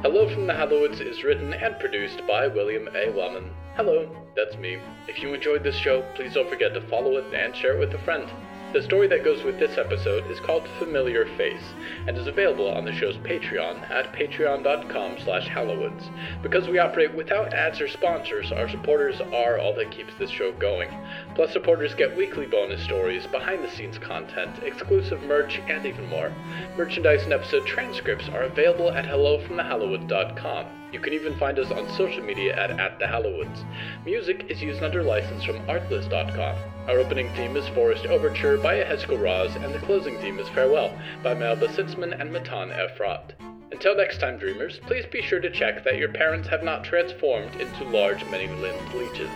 Hello 0.04 0.30
from 0.32 0.46
the 0.46 0.54
Hallowoods 0.54 1.00
is 1.00 1.24
written 1.24 1.52
and 1.56 1.80
produced 1.80 2.22
by 2.28 2.46
William 2.46 2.88
A. 2.94 3.10
Wellman. 3.10 3.50
Hello, 3.76 4.08
that's 4.36 4.56
me. 4.58 4.78
If 5.08 5.24
you 5.24 5.34
enjoyed 5.34 5.64
this 5.64 5.78
show, 5.78 6.04
please 6.14 6.36
don't 6.36 6.48
forget 6.48 6.76
to 6.76 6.82
follow 6.82 7.18
it 7.18 7.34
and 7.34 7.56
share 7.56 7.74
it 7.74 7.80
with 7.80 8.00
a 8.00 8.04
friend. 8.04 8.30
The 8.74 8.82
story 8.82 9.08
that 9.08 9.26
goes 9.26 9.44
with 9.44 9.60
this 9.60 9.78
episode 9.78 10.32
is 10.32 10.40
called 10.40 10.66
Familiar 10.80 11.26
Face 11.36 11.74
and 12.08 12.18
is 12.18 12.28
available 12.28 12.70
on 12.70 12.86
the 12.86 12.94
show's 12.94 13.18
Patreon 13.18 13.90
at 13.92 14.14
patreon.com 14.14 15.18
slash 15.20 15.50
hallowoods. 15.50 16.10
Because 16.42 16.70
we 16.70 16.80
operate 16.80 17.14
without 17.14 17.54
ads 17.54 17.82
or 17.82 17.90
sponsors, 17.90 18.50
our 18.54 18.70
supporters 18.70 19.20
are 19.20 19.58
all 19.58 19.76
that 19.76 19.92
keeps 19.92 20.14
this 20.18 20.30
show 20.30 20.54
going. 20.54 20.90
Plus, 21.36 21.52
supporters 21.52 21.94
get 21.94 22.16
weekly 22.16 22.46
bonus 22.46 22.82
stories, 22.82 23.28
behind-the-scenes 23.28 23.98
content, 23.98 24.64
exclusive 24.64 25.22
merch, 25.24 25.60
and 25.68 25.86
even 25.86 26.08
more. 26.08 26.32
Merchandise 26.78 27.24
and 27.24 27.34
episode 27.34 27.68
transcripts 27.68 28.30
are 28.30 28.44
available 28.44 28.90
at 28.90 29.04
hellofromthehallowoods.com. 29.04 30.66
You 30.94 31.00
can 31.02 31.12
even 31.12 31.38
find 31.38 31.60
us 31.60 31.72
on 31.72 31.90
social 31.98 32.24
media 32.24 32.56
at, 32.56 32.72
at 32.80 33.00
the 33.00 33.08
Hallowoods. 33.08 33.66
Music 34.06 34.46
is 34.48 34.62
used 34.62 34.82
under 34.82 35.04
license 35.04 35.44
from 35.44 35.60
artlist.com. 35.68 36.81
Our 36.92 37.00
opening 37.00 37.30
theme 37.36 37.56
is 37.56 37.66
Forest 37.70 38.06
Overture 38.08 38.58
by 38.58 38.76
Ahezko 38.76 39.18
Raz, 39.18 39.56
and 39.56 39.74
the 39.74 39.80
closing 39.80 40.18
theme 40.18 40.40
is 40.40 40.50
Farewell 40.50 40.94
by 41.24 41.34
Melba 41.34 41.70
Sitzman 41.70 42.20
and 42.20 42.34
Matan 42.34 42.70
Efrat. 42.70 43.32
Until 43.72 43.96
next 43.96 44.20
time, 44.20 44.38
dreamers, 44.38 44.78
please 44.88 45.06
be 45.06 45.22
sure 45.22 45.40
to 45.40 45.50
check 45.50 45.86
that 45.86 45.96
your 45.96 46.10
parents 46.10 46.50
have 46.50 46.66
not 46.66 46.84
transformed 46.84 47.56
into 47.62 47.86
large, 47.86 48.26
many 48.26 48.50
limbed 48.50 48.94
leeches. 48.94 49.30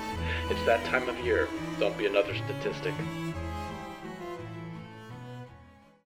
It's 0.49 0.65
that 0.65 0.83
time 0.83 1.07
of 1.07 1.17
year. 1.19 1.47
Don't 1.79 1.97
be 1.97 2.07
another 2.07 2.35
statistic. 2.35 2.93